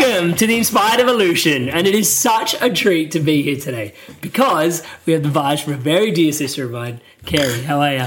Welcome 0.00 0.34
to 0.36 0.46
the 0.46 0.56
Inspired 0.56 0.98
Evolution, 0.98 1.68
and 1.68 1.86
it 1.86 1.94
is 1.94 2.10
such 2.10 2.54
a 2.62 2.72
treat 2.72 3.10
to 3.10 3.20
be 3.20 3.42
here 3.42 3.60
today 3.60 3.92
because 4.22 4.82
we 5.04 5.12
have 5.12 5.22
the 5.22 5.28
vibes 5.28 5.62
from 5.62 5.74
a 5.74 5.76
very 5.76 6.10
dear 6.10 6.32
sister 6.32 6.64
of 6.64 6.70
mine, 6.70 7.02
Carrie. 7.26 7.60
How 7.60 7.82
are 7.82 7.92
you? 7.92 8.06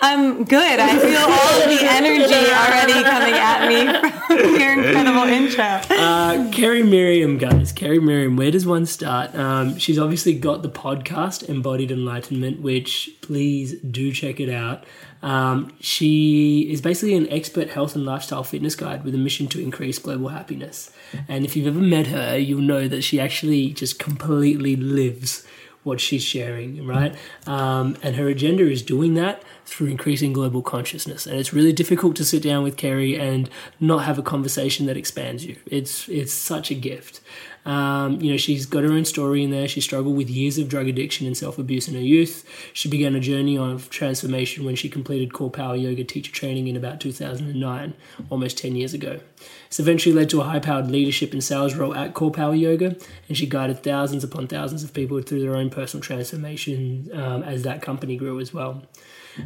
I'm 0.00 0.44
good. 0.44 0.78
I 0.78 0.96
feel 0.96 1.18
all 1.18 1.62
of 1.62 1.68
the 1.68 1.84
energy 1.90 2.22
already 2.22 3.02
coming 3.02 3.34
at 3.34 3.66
me 3.66 4.44
from 4.44 4.60
your 4.60 4.72
incredible 4.74 5.28
intro. 5.28 5.96
Uh, 5.96 6.52
Carrie 6.52 6.84
Miriam, 6.84 7.36
guys. 7.36 7.72
Carrie 7.72 7.98
Miriam, 7.98 8.36
where 8.36 8.52
does 8.52 8.64
one 8.64 8.86
start? 8.86 9.34
Um, 9.34 9.76
she's 9.76 9.98
obviously 9.98 10.38
got 10.38 10.62
the 10.62 10.70
podcast 10.70 11.48
Embodied 11.48 11.90
Enlightenment, 11.90 12.60
which 12.60 13.10
please 13.22 13.74
do 13.80 14.12
check 14.12 14.38
it 14.38 14.50
out. 14.50 14.84
Um, 15.22 15.72
she 15.80 16.70
is 16.70 16.80
basically 16.80 17.14
an 17.14 17.28
expert 17.30 17.70
health 17.70 17.94
and 17.94 18.04
lifestyle 18.04 18.44
fitness 18.44 18.76
guide 18.76 19.04
with 19.04 19.14
a 19.14 19.18
mission 19.18 19.48
to 19.48 19.60
increase 19.60 19.98
global 19.98 20.28
happiness. 20.28 20.90
And 21.26 21.44
if 21.44 21.56
you've 21.56 21.66
ever 21.66 21.80
met 21.80 22.06
her, 22.08 22.36
you'll 22.38 22.60
know 22.60 22.88
that 22.88 23.02
she 23.02 23.18
actually 23.18 23.72
just 23.72 23.98
completely 23.98 24.76
lives 24.76 25.46
what 25.82 26.00
she's 26.00 26.22
sharing, 26.22 26.86
right? 26.86 27.14
Um, 27.46 27.96
and 28.02 28.16
her 28.16 28.28
agenda 28.28 28.68
is 28.70 28.82
doing 28.82 29.14
that 29.14 29.42
through 29.68 29.88
increasing 29.88 30.32
global 30.32 30.62
consciousness. 30.62 31.26
And 31.26 31.38
it's 31.38 31.52
really 31.52 31.74
difficult 31.74 32.16
to 32.16 32.24
sit 32.24 32.42
down 32.42 32.62
with 32.62 32.78
Carrie 32.78 33.18
and 33.18 33.50
not 33.78 33.98
have 34.04 34.18
a 34.18 34.22
conversation 34.22 34.86
that 34.86 34.96
expands 34.96 35.44
you. 35.44 35.56
It's 35.66 36.08
it's 36.08 36.32
such 36.32 36.70
a 36.70 36.74
gift. 36.74 37.20
Um, 37.66 38.22
you 38.22 38.30
know, 38.30 38.38
she's 38.38 38.64
got 38.64 38.84
her 38.84 38.92
own 38.92 39.04
story 39.04 39.44
in 39.44 39.50
there. 39.50 39.68
She 39.68 39.82
struggled 39.82 40.16
with 40.16 40.30
years 40.30 40.56
of 40.56 40.70
drug 40.70 40.88
addiction 40.88 41.26
and 41.26 41.36
self 41.36 41.58
abuse 41.58 41.86
in 41.86 41.94
her 41.94 42.00
youth. 42.00 42.48
She 42.72 42.88
began 42.88 43.14
a 43.14 43.20
journey 43.20 43.58
of 43.58 43.90
transformation 43.90 44.64
when 44.64 44.74
she 44.74 44.88
completed 44.88 45.34
Core 45.34 45.50
Power 45.50 45.76
Yoga 45.76 46.02
teacher 46.02 46.32
training 46.32 46.66
in 46.68 46.76
about 46.76 46.98
2009, 46.98 47.94
almost 48.30 48.56
10 48.56 48.74
years 48.74 48.94
ago. 48.94 49.20
This 49.68 49.80
eventually 49.80 50.14
led 50.14 50.30
to 50.30 50.40
a 50.40 50.44
high 50.44 50.60
powered 50.60 50.90
leadership 50.90 51.34
and 51.34 51.44
sales 51.44 51.74
role 51.74 51.94
at 51.94 52.14
Core 52.14 52.30
Power 52.30 52.54
Yoga, 52.54 52.96
and 53.28 53.36
she 53.36 53.46
guided 53.46 53.82
thousands 53.82 54.24
upon 54.24 54.46
thousands 54.46 54.82
of 54.82 54.94
people 54.94 55.20
through 55.20 55.42
their 55.42 55.54
own 55.54 55.68
personal 55.68 56.02
transformation 56.02 57.10
um, 57.12 57.42
as 57.42 57.64
that 57.64 57.82
company 57.82 58.16
grew 58.16 58.40
as 58.40 58.54
well. 58.54 58.82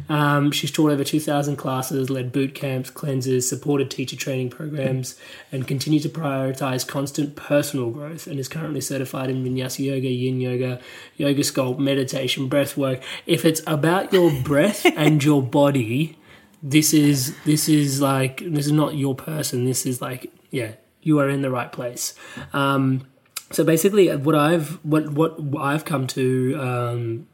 Um, 0.09 0.51
she's 0.51 0.71
taught 0.71 0.91
over 0.91 1.03
2,000 1.03 1.55
classes, 1.55 2.09
led 2.09 2.31
boot 2.31 2.55
camps, 2.55 2.89
cleanses, 2.89 3.47
supported 3.47 3.91
teacher 3.91 4.15
training 4.15 4.49
programs, 4.49 5.19
and 5.51 5.67
continued 5.67 6.03
to 6.03 6.09
prioritize 6.09 6.87
constant 6.87 7.35
personal 7.35 7.91
growth 7.91 8.27
and 8.27 8.39
is 8.39 8.47
currently 8.47 8.81
certified 8.81 9.29
in 9.29 9.43
Vinyasa 9.43 9.85
Yoga, 9.85 10.09
Yin 10.09 10.41
Yoga, 10.41 10.79
Yoga 11.17 11.41
Sculpt, 11.41 11.79
meditation, 11.79 12.47
breath 12.47 12.75
work. 12.75 13.01
If 13.25 13.45
it's 13.45 13.61
about 13.67 14.11
your 14.13 14.31
breath 14.43 14.85
and 14.97 15.23
your 15.23 15.41
body, 15.41 16.17
this 16.61 16.93
is 16.93 17.35
this 17.43 17.67
is 17.67 18.01
like 18.01 18.41
this 18.45 18.65
is 18.65 18.71
not 18.71 18.95
your 18.95 19.15
person. 19.15 19.65
This 19.65 19.85
is 19.85 20.01
like 20.01 20.31
yeah, 20.49 20.73
you 21.01 21.19
are 21.19 21.29
in 21.29 21.41
the 21.41 21.51
right 21.51 21.71
place. 21.71 22.13
Um, 22.53 23.05
so 23.51 23.63
basically, 23.63 24.15
what 24.15 24.35
I've 24.35 24.83
what 24.83 25.11
what 25.11 25.61
I've 25.61 25.85
come 25.85 26.07
to 26.07 26.55
um, 26.59 27.27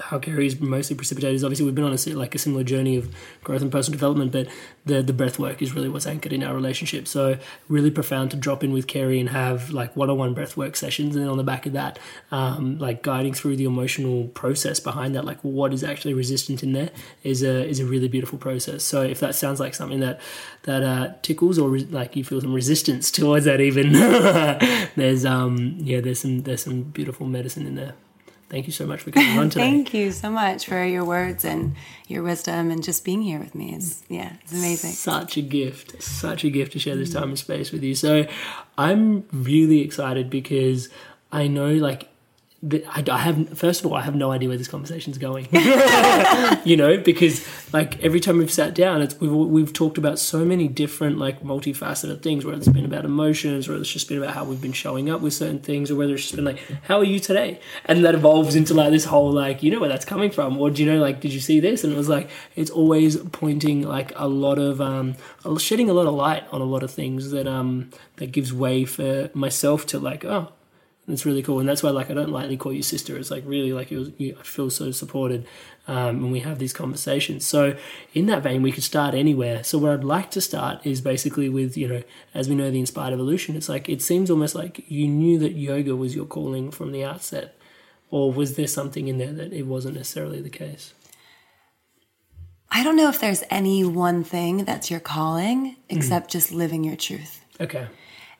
how 0.00 0.18
Gary's 0.18 0.60
mostly 0.60 0.94
precipitated 0.94 1.34
is 1.34 1.44
obviously 1.44 1.66
we've 1.66 1.74
been 1.74 1.84
on 1.84 1.92
a 1.92 2.10
like 2.14 2.34
a 2.34 2.38
similar 2.38 2.62
journey 2.62 2.96
of 2.96 3.12
growth 3.42 3.62
and 3.62 3.72
personal 3.72 3.96
development, 3.96 4.30
but 4.30 4.46
the 4.86 5.02
the 5.02 5.12
breath 5.12 5.38
work 5.38 5.60
is 5.60 5.74
really 5.74 5.88
what's 5.88 6.06
anchored 6.06 6.32
in 6.32 6.44
our 6.44 6.54
relationship. 6.54 7.08
So 7.08 7.38
really 7.68 7.90
profound 7.90 8.30
to 8.30 8.36
drop 8.36 8.62
in 8.62 8.72
with 8.72 8.86
Carrie 8.86 9.18
and 9.18 9.30
have 9.30 9.70
like 9.70 9.96
one 9.96 10.08
on 10.08 10.18
one 10.18 10.34
breath 10.34 10.56
work 10.56 10.76
sessions, 10.76 11.16
and 11.16 11.24
then 11.24 11.30
on 11.30 11.36
the 11.36 11.44
back 11.44 11.66
of 11.66 11.72
that, 11.72 11.98
um, 12.30 12.78
like 12.78 13.02
guiding 13.02 13.34
through 13.34 13.56
the 13.56 13.64
emotional 13.64 14.28
process 14.28 14.78
behind 14.78 15.14
that, 15.14 15.24
like 15.24 15.38
what 15.42 15.72
is 15.72 15.82
actually 15.82 16.14
resistant 16.14 16.62
in 16.62 16.72
there, 16.72 16.90
is 17.24 17.42
a 17.42 17.66
is 17.66 17.80
a 17.80 17.84
really 17.84 18.08
beautiful 18.08 18.38
process. 18.38 18.84
So 18.84 19.02
if 19.02 19.18
that 19.20 19.34
sounds 19.34 19.58
like 19.58 19.74
something 19.74 20.00
that 20.00 20.20
that 20.62 20.82
uh, 20.82 21.14
tickles 21.22 21.58
or 21.58 21.70
re- 21.70 21.88
like 21.90 22.14
you 22.14 22.22
feel 22.22 22.40
some 22.40 22.54
resistance 22.54 23.10
towards 23.18 23.46
that, 23.46 23.60
even 23.60 23.92
there's 24.96 25.24
um 25.24 25.76
yeah 25.80 26.00
there's 26.00 26.20
some 26.20 26.42
there's 26.42 26.62
some 26.62 26.82
beautiful 26.82 27.26
medicine 27.26 27.66
in 27.66 27.74
there 27.74 27.94
thank 28.48 28.66
you 28.66 28.72
so 28.72 28.86
much 28.86 29.00
for 29.00 29.10
coming 29.10 29.38
on 29.38 29.50
today. 29.50 29.64
Thank 29.64 29.94
you 29.94 30.12
so 30.12 30.30
much 30.30 30.66
for 30.66 30.84
your 30.84 31.04
words 31.04 31.44
and 31.44 31.74
your 32.06 32.22
wisdom 32.22 32.70
and 32.70 32.82
just 32.82 33.04
being 33.04 33.22
here 33.22 33.38
with 33.38 33.54
me. 33.54 33.74
It's 33.74 34.02
yeah, 34.08 34.32
it's 34.42 34.52
amazing. 34.52 34.92
Such 34.92 35.36
a 35.36 35.42
gift, 35.42 36.02
such 36.02 36.44
a 36.44 36.50
gift 36.50 36.72
to 36.72 36.78
share 36.78 36.96
this 36.96 37.12
time 37.12 37.30
and 37.30 37.38
space 37.38 37.72
with 37.72 37.82
you. 37.82 37.94
So 37.94 38.26
I'm 38.76 39.24
really 39.32 39.80
excited 39.80 40.30
because 40.30 40.88
I 41.32 41.46
know 41.48 41.72
like 41.74 42.08
that 42.60 42.84
I, 42.88 43.04
I 43.14 43.18
have 43.18 43.56
first 43.56 43.84
of 43.84 43.86
all 43.86 43.96
I 43.96 44.02
have 44.02 44.16
no 44.16 44.32
idea 44.32 44.48
where 44.48 44.58
this 44.58 44.66
conversation's 44.66 45.16
going. 45.16 45.46
you 46.64 46.76
know, 46.76 46.98
because 46.98 47.46
like 47.72 48.02
every 48.02 48.18
time 48.18 48.38
we've 48.38 48.52
sat 48.52 48.74
down, 48.74 49.00
it's 49.00 49.18
we've 49.20 49.30
we've 49.30 49.72
talked 49.72 49.96
about 49.96 50.18
so 50.18 50.44
many 50.44 50.66
different 50.66 51.18
like 51.18 51.40
multifaceted 51.42 52.20
things. 52.20 52.44
Whether 52.44 52.58
it's 52.58 52.68
been 52.68 52.84
about 52.84 53.04
emotions, 53.04 53.68
or 53.68 53.76
it's 53.76 53.90
just 53.90 54.08
been 54.08 54.18
about 54.18 54.34
how 54.34 54.44
we've 54.44 54.60
been 54.60 54.72
showing 54.72 55.08
up 55.08 55.20
with 55.20 55.34
certain 55.34 55.60
things, 55.60 55.88
or 55.88 55.94
whether 55.94 56.14
it's 56.14 56.24
just 56.24 56.34
been 56.34 56.44
like, 56.44 56.58
how 56.82 56.98
are 56.98 57.04
you 57.04 57.20
today? 57.20 57.60
And 57.84 58.04
that 58.04 58.16
evolves 58.16 58.56
into 58.56 58.74
like 58.74 58.90
this 58.90 59.04
whole 59.04 59.30
like, 59.30 59.62
you 59.62 59.70
know 59.70 59.78
where 59.78 59.88
that's 59.88 60.04
coming 60.04 60.32
from, 60.32 60.58
or 60.58 60.68
do 60.70 60.82
you 60.82 60.92
know 60.92 60.98
like, 60.98 61.20
did 61.20 61.32
you 61.32 61.40
see 61.40 61.60
this? 61.60 61.84
And 61.84 61.92
it 61.92 61.96
was 61.96 62.08
like 62.08 62.28
it's 62.56 62.70
always 62.70 63.16
pointing 63.16 63.82
like 63.82 64.12
a 64.16 64.26
lot 64.26 64.58
of 64.58 64.80
um, 64.80 65.14
shedding 65.58 65.88
a 65.88 65.92
lot 65.92 66.08
of 66.08 66.14
light 66.14 66.44
on 66.50 66.60
a 66.60 66.64
lot 66.64 66.82
of 66.82 66.90
things 66.90 67.30
that 67.30 67.46
um 67.46 67.90
that 68.16 68.32
gives 68.32 68.52
way 68.52 68.84
for 68.84 69.30
myself 69.32 69.86
to 69.86 70.00
like, 70.00 70.24
oh 70.24 70.52
it's 71.08 71.24
really 71.24 71.42
cool, 71.42 71.58
and 71.58 71.68
that's 71.68 71.82
why 71.82 71.90
like 71.90 72.10
I 72.10 72.14
don't 72.14 72.30
lightly 72.30 72.56
call 72.56 72.72
you 72.72 72.82
sister. 72.82 73.16
It's 73.16 73.30
like 73.30 73.42
really 73.46 73.72
like 73.72 73.90
you, 73.90 74.12
you 74.18 74.36
I 74.38 74.42
feel 74.42 74.68
so 74.70 74.90
supported 74.90 75.46
um, 75.86 76.22
when 76.22 76.30
we 76.30 76.40
have 76.40 76.58
these 76.58 76.72
conversations. 76.72 77.46
So 77.46 77.76
in 78.12 78.26
that 78.26 78.42
vein, 78.42 78.62
we 78.62 78.72
could 78.72 78.84
start 78.84 79.14
anywhere. 79.14 79.64
So 79.64 79.78
where 79.78 79.92
I'd 79.92 80.04
like 80.04 80.30
to 80.32 80.40
start 80.40 80.84
is 80.84 81.00
basically 81.00 81.48
with 81.48 81.76
you 81.76 81.88
know, 81.88 82.02
as 82.34 82.48
we 82.48 82.54
know, 82.54 82.70
the 82.70 82.80
inspired 82.80 83.14
evolution. 83.14 83.56
It's 83.56 83.68
like 83.68 83.88
it 83.88 84.02
seems 84.02 84.30
almost 84.30 84.54
like 84.54 84.84
you 84.90 85.08
knew 85.08 85.38
that 85.38 85.52
yoga 85.52 85.96
was 85.96 86.14
your 86.14 86.26
calling 86.26 86.70
from 86.70 86.92
the 86.92 87.04
outset, 87.04 87.56
or 88.10 88.32
was 88.32 88.56
there 88.56 88.66
something 88.66 89.08
in 89.08 89.18
there 89.18 89.32
that 89.32 89.52
it 89.52 89.66
wasn't 89.66 89.96
necessarily 89.96 90.42
the 90.42 90.50
case? 90.50 90.92
I 92.70 92.84
don't 92.84 92.96
know 92.96 93.08
if 93.08 93.18
there's 93.18 93.44
any 93.50 93.84
one 93.84 94.24
thing 94.24 94.64
that's 94.64 94.90
your 94.90 95.00
calling 95.00 95.76
except 95.88 96.30
just 96.30 96.52
living 96.52 96.84
your 96.84 96.96
truth. 96.96 97.42
Okay. 97.60 97.88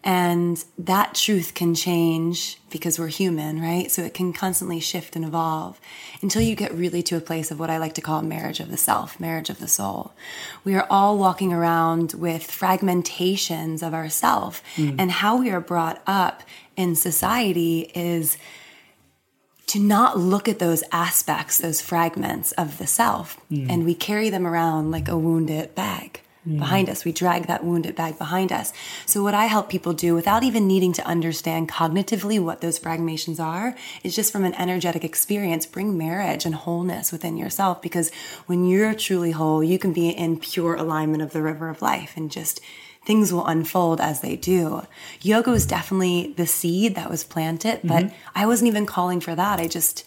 And 0.04 0.64
that 0.78 1.14
truth 1.14 1.54
can 1.54 1.74
change 1.74 2.58
because 2.70 2.98
we're 2.98 3.08
human, 3.08 3.60
right? 3.60 3.90
So 3.90 4.02
it 4.02 4.14
can 4.14 4.32
constantly 4.32 4.78
shift 4.78 5.16
and 5.16 5.24
evolve 5.24 5.80
until 6.22 6.40
you 6.40 6.54
get 6.54 6.72
really 6.72 7.02
to 7.04 7.16
a 7.16 7.20
place 7.20 7.50
of 7.50 7.58
what 7.58 7.68
I 7.68 7.78
like 7.78 7.94
to 7.94 8.00
call 8.00 8.22
marriage 8.22 8.60
of 8.60 8.70
the 8.70 8.76
self, 8.76 9.18
marriage 9.18 9.50
of 9.50 9.58
the 9.58 9.66
soul. 9.66 10.12
We 10.64 10.76
are 10.76 10.86
all 10.88 11.18
walking 11.18 11.52
around 11.52 12.14
with 12.14 12.46
fragmentations 12.46 13.82
of 13.86 13.92
ourself. 13.92 14.62
Mm. 14.76 14.96
And 14.98 15.10
how 15.10 15.36
we 15.38 15.50
are 15.50 15.60
brought 15.60 16.00
up 16.06 16.42
in 16.76 16.94
society 16.94 17.90
is 17.94 18.38
to 19.66 19.80
not 19.80 20.16
look 20.16 20.48
at 20.48 20.60
those 20.60 20.84
aspects, 20.92 21.58
those 21.58 21.82
fragments 21.82 22.52
of 22.52 22.78
the 22.78 22.86
self, 22.86 23.38
mm. 23.50 23.68
and 23.68 23.84
we 23.84 23.94
carry 23.94 24.30
them 24.30 24.46
around 24.46 24.90
like 24.90 25.08
a 25.08 25.18
wounded 25.18 25.74
bag 25.74 26.22
behind 26.56 26.88
mm. 26.88 26.90
us. 26.90 27.04
We 27.04 27.12
drag 27.12 27.46
that 27.46 27.64
wounded 27.64 27.94
bag 27.94 28.18
behind 28.18 28.52
us. 28.52 28.72
So, 29.06 29.22
what 29.22 29.34
I 29.34 29.46
help 29.46 29.68
people 29.68 29.92
do 29.92 30.14
without 30.14 30.42
even 30.42 30.66
needing 30.66 30.92
to 30.94 31.06
understand 31.06 31.68
cognitively 31.68 32.40
what 32.40 32.60
those 32.60 32.78
fragmentations 32.78 33.38
are 33.38 33.74
is 34.02 34.14
just 34.14 34.32
from 34.32 34.44
an 34.44 34.54
energetic 34.54 35.04
experience, 35.04 35.66
bring 35.66 35.98
marriage 35.98 36.44
and 36.44 36.54
wholeness 36.54 37.12
within 37.12 37.36
yourself. 37.36 37.82
Because 37.82 38.10
when 38.46 38.64
you're 38.64 38.94
truly 38.94 39.32
whole, 39.32 39.62
you 39.62 39.78
can 39.78 39.92
be 39.92 40.08
in 40.08 40.38
pure 40.38 40.74
alignment 40.74 41.22
of 41.22 41.32
the 41.32 41.42
river 41.42 41.68
of 41.68 41.82
life 41.82 42.14
and 42.16 42.30
just 42.30 42.60
things 43.08 43.32
will 43.32 43.46
unfold 43.46 44.02
as 44.02 44.20
they 44.20 44.36
do. 44.36 44.86
Yoga 45.22 45.50
was 45.50 45.64
definitely 45.64 46.34
the 46.36 46.46
seed 46.46 46.94
that 46.94 47.08
was 47.08 47.24
planted, 47.24 47.80
but 47.82 48.04
mm-hmm. 48.04 48.16
I 48.34 48.44
wasn't 48.44 48.68
even 48.68 48.84
calling 48.84 49.20
for 49.20 49.34
that. 49.34 49.58
I 49.58 49.66
just, 49.66 50.04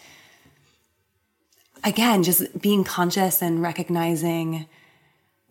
again, 1.84 2.22
just 2.22 2.62
being 2.62 2.84
conscious 2.84 3.42
and 3.42 3.60
recognizing 3.60 4.68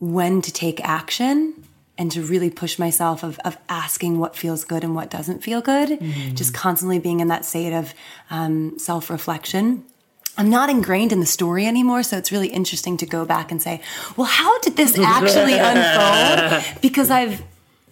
when 0.00 0.42
to 0.42 0.52
take 0.52 0.80
action 0.82 1.54
and 1.96 2.10
to 2.12 2.22
really 2.22 2.50
push 2.50 2.78
myself 2.78 3.22
of, 3.22 3.38
of 3.44 3.58
asking 3.68 4.18
what 4.18 4.34
feels 4.34 4.64
good 4.64 4.82
and 4.82 4.94
what 4.94 5.10
doesn't 5.10 5.44
feel 5.44 5.60
good, 5.60 5.90
mm. 5.90 6.34
just 6.34 6.54
constantly 6.54 6.98
being 6.98 7.20
in 7.20 7.28
that 7.28 7.44
state 7.44 7.74
of 7.74 7.92
um, 8.30 8.78
self 8.78 9.10
reflection. 9.10 9.84
I'm 10.38 10.48
not 10.48 10.70
ingrained 10.70 11.12
in 11.12 11.20
the 11.20 11.26
story 11.26 11.66
anymore, 11.66 12.02
so 12.02 12.16
it's 12.16 12.32
really 12.32 12.48
interesting 12.48 12.96
to 12.98 13.06
go 13.06 13.26
back 13.26 13.50
and 13.50 13.60
say, 13.60 13.82
well, 14.16 14.26
how 14.26 14.58
did 14.60 14.76
this 14.76 14.98
actually 14.98 15.58
unfold? 15.58 16.80
Because 16.80 17.10
I've 17.10 17.42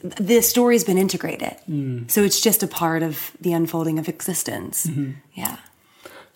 the 0.02 0.40
story's 0.42 0.84
been 0.84 0.96
integrated. 0.96 1.56
Mm. 1.68 2.10
So 2.10 2.22
it's 2.22 2.40
just 2.40 2.62
a 2.62 2.68
part 2.68 3.02
of 3.02 3.32
the 3.40 3.52
unfolding 3.52 3.98
of 3.98 4.08
existence. 4.08 4.86
Mm-hmm. 4.86 5.12
Yeah. 5.34 5.58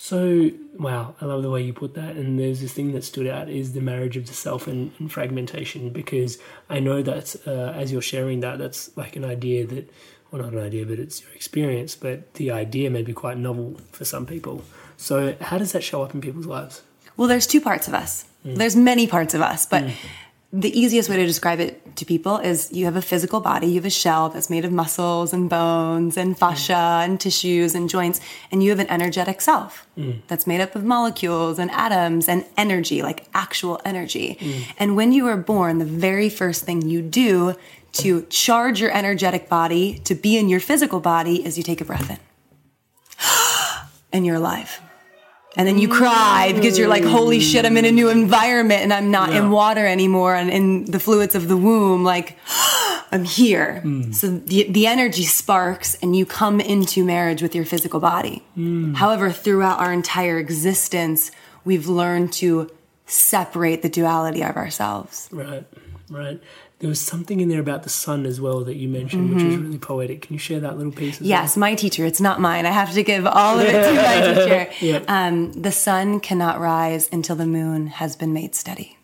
So, 0.04 0.50
wow, 0.80 1.14
I 1.20 1.26
love 1.26 1.42
the 1.42 1.50
way 1.50 1.62
you 1.62 1.72
put 1.72 1.94
that. 1.94 2.16
And 2.16 2.36
there's 2.36 2.60
this 2.60 2.72
thing 2.72 2.90
that 2.90 3.04
stood 3.04 3.28
out 3.28 3.48
is 3.48 3.72
the 3.72 3.80
marriage 3.80 4.16
of 4.16 4.26
the 4.26 4.34
self 4.34 4.66
and, 4.66 4.90
and 4.98 5.12
fragmentation, 5.12 5.90
because 5.90 6.38
I 6.68 6.80
know 6.80 7.02
that 7.02 7.36
uh, 7.46 7.70
as 7.80 7.92
you're 7.92 8.02
sharing 8.02 8.40
that, 8.40 8.58
that's 8.58 8.90
like 8.96 9.14
an 9.14 9.24
idea 9.24 9.64
that, 9.64 9.88
well, 10.32 10.42
not 10.42 10.54
an 10.54 10.58
idea, 10.58 10.84
but 10.86 10.98
it's 10.98 11.22
your 11.22 11.30
experience, 11.34 11.94
but 11.94 12.34
the 12.34 12.50
idea 12.50 12.90
may 12.90 13.02
be 13.02 13.12
quite 13.12 13.38
novel 13.38 13.76
for 13.92 14.04
some 14.04 14.26
people. 14.26 14.64
So, 14.96 15.36
how 15.40 15.56
does 15.56 15.70
that 15.70 15.84
show 15.84 16.02
up 16.02 16.12
in 16.12 16.20
people's 16.20 16.46
lives? 16.46 16.82
Well, 17.16 17.28
there's 17.28 17.46
two 17.46 17.60
parts 17.60 17.86
of 17.86 17.94
us. 17.94 18.24
There's 18.44 18.74
many 18.74 19.06
parts 19.06 19.34
of 19.34 19.40
us, 19.40 19.66
but 19.66 19.84
the 20.52 20.78
easiest 20.78 21.08
way 21.08 21.16
to 21.16 21.24
describe 21.24 21.60
it 21.60 21.96
to 21.96 22.04
people 22.04 22.36
is 22.36 22.70
you 22.72 22.84
have 22.84 22.96
a 22.96 23.02
physical 23.02 23.40
body, 23.40 23.68
you 23.68 23.76
have 23.76 23.86
a 23.86 23.90
shell 23.90 24.28
that's 24.28 24.50
made 24.50 24.66
of 24.66 24.72
muscles 24.72 25.32
and 25.32 25.48
bones 25.48 26.18
and 26.18 26.38
fascia 26.38 27.00
and 27.02 27.18
tissues 27.18 27.74
and 27.74 27.88
joints, 27.88 28.20
and 28.50 28.62
you 28.62 28.68
have 28.68 28.78
an 28.78 28.88
energetic 28.88 29.40
self 29.40 29.86
that's 30.28 30.46
made 30.46 30.60
up 30.60 30.76
of 30.76 30.84
molecules 30.84 31.58
and 31.58 31.70
atoms 31.70 32.28
and 32.28 32.44
energy, 32.58 33.02
like 33.02 33.26
actual 33.32 33.80
energy. 33.84 34.38
And 34.78 34.94
when 34.94 35.12
you 35.12 35.26
are 35.26 35.38
born, 35.38 35.78
the 35.78 35.86
very 35.86 36.28
first 36.28 36.64
thing 36.64 36.82
you 36.82 37.00
do 37.00 37.54
to 37.92 38.22
charge 38.26 38.80
your 38.80 38.90
energetic 38.90 39.48
body 39.48 40.00
to 40.04 40.14
be 40.14 40.36
in 40.36 40.48
your 40.50 40.60
physical 40.60 41.00
body 41.00 41.44
is 41.44 41.56
you 41.56 41.64
take 41.64 41.80
a 41.80 41.84
breath 41.84 42.10
in. 42.10 42.18
and 44.12 44.26
you're 44.26 44.36
alive. 44.36 44.80
And 45.56 45.68
then 45.68 45.78
you 45.78 45.88
cry 45.88 46.52
because 46.54 46.78
you're 46.78 46.88
like, 46.88 47.04
holy 47.04 47.40
shit, 47.40 47.66
I'm 47.66 47.76
in 47.76 47.84
a 47.84 47.92
new 47.92 48.08
environment 48.08 48.82
and 48.82 48.92
I'm 48.92 49.10
not 49.10 49.34
in 49.34 49.50
water 49.50 49.86
anymore 49.86 50.34
and 50.34 50.48
in 50.50 50.84
the 50.86 50.98
fluids 50.98 51.34
of 51.34 51.48
the 51.48 51.56
womb. 51.56 52.04
Like, 52.04 52.38
I'm 53.12 53.24
here. 53.24 53.80
Hmm. 53.80 54.12
So 54.12 54.30
the, 54.30 54.70
the 54.70 54.86
energy 54.86 55.24
sparks 55.24 55.94
and 55.96 56.16
you 56.16 56.24
come 56.24 56.60
into 56.60 57.04
marriage 57.04 57.42
with 57.42 57.54
your 57.54 57.66
physical 57.66 58.00
body. 58.00 58.42
Hmm. 58.54 58.94
However, 58.94 59.30
throughout 59.30 59.78
our 59.80 59.92
entire 59.92 60.38
existence, 60.38 61.30
we've 61.64 61.86
learned 61.86 62.32
to 62.34 62.70
separate 63.04 63.82
the 63.82 63.90
duality 63.90 64.42
of 64.42 64.56
ourselves. 64.56 65.28
Right, 65.30 65.64
right. 66.08 66.40
There 66.82 66.88
was 66.88 67.00
something 67.00 67.38
in 67.38 67.48
there 67.48 67.60
about 67.60 67.84
the 67.84 67.88
sun 67.88 68.26
as 68.26 68.40
well 68.40 68.64
that 68.64 68.74
you 68.74 68.88
mentioned, 68.88 69.32
which 69.32 69.44
is 69.44 69.54
mm-hmm. 69.54 69.66
really 69.66 69.78
poetic. 69.78 70.22
Can 70.22 70.32
you 70.32 70.38
share 70.40 70.58
that 70.58 70.76
little 70.76 70.90
piece? 70.90 71.20
As 71.20 71.26
Yes, 71.28 71.56
my 71.56 71.76
teacher. 71.76 72.04
It's 72.04 72.20
not 72.20 72.40
mine. 72.40 72.66
I 72.66 72.72
have 72.72 72.92
to 72.94 73.04
give 73.04 73.24
all 73.24 73.60
of 73.60 73.66
it 73.66 73.70
to 73.70 73.94
my 73.94 74.34
teacher. 74.34 74.84
Yeah. 74.84 75.04
Um, 75.06 75.52
the 75.52 75.70
sun 75.70 76.18
cannot 76.18 76.58
rise 76.58 77.08
until 77.12 77.36
the 77.36 77.46
moon 77.46 77.86
has 77.86 78.16
been 78.16 78.32
made 78.32 78.56
steady. 78.56 78.98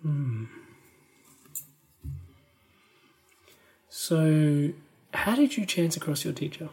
Hmm. 0.00 0.44
So, 3.90 4.70
how 5.12 5.36
did 5.36 5.58
you 5.58 5.66
chance 5.66 5.98
across 5.98 6.24
your 6.24 6.32
teacher? 6.32 6.70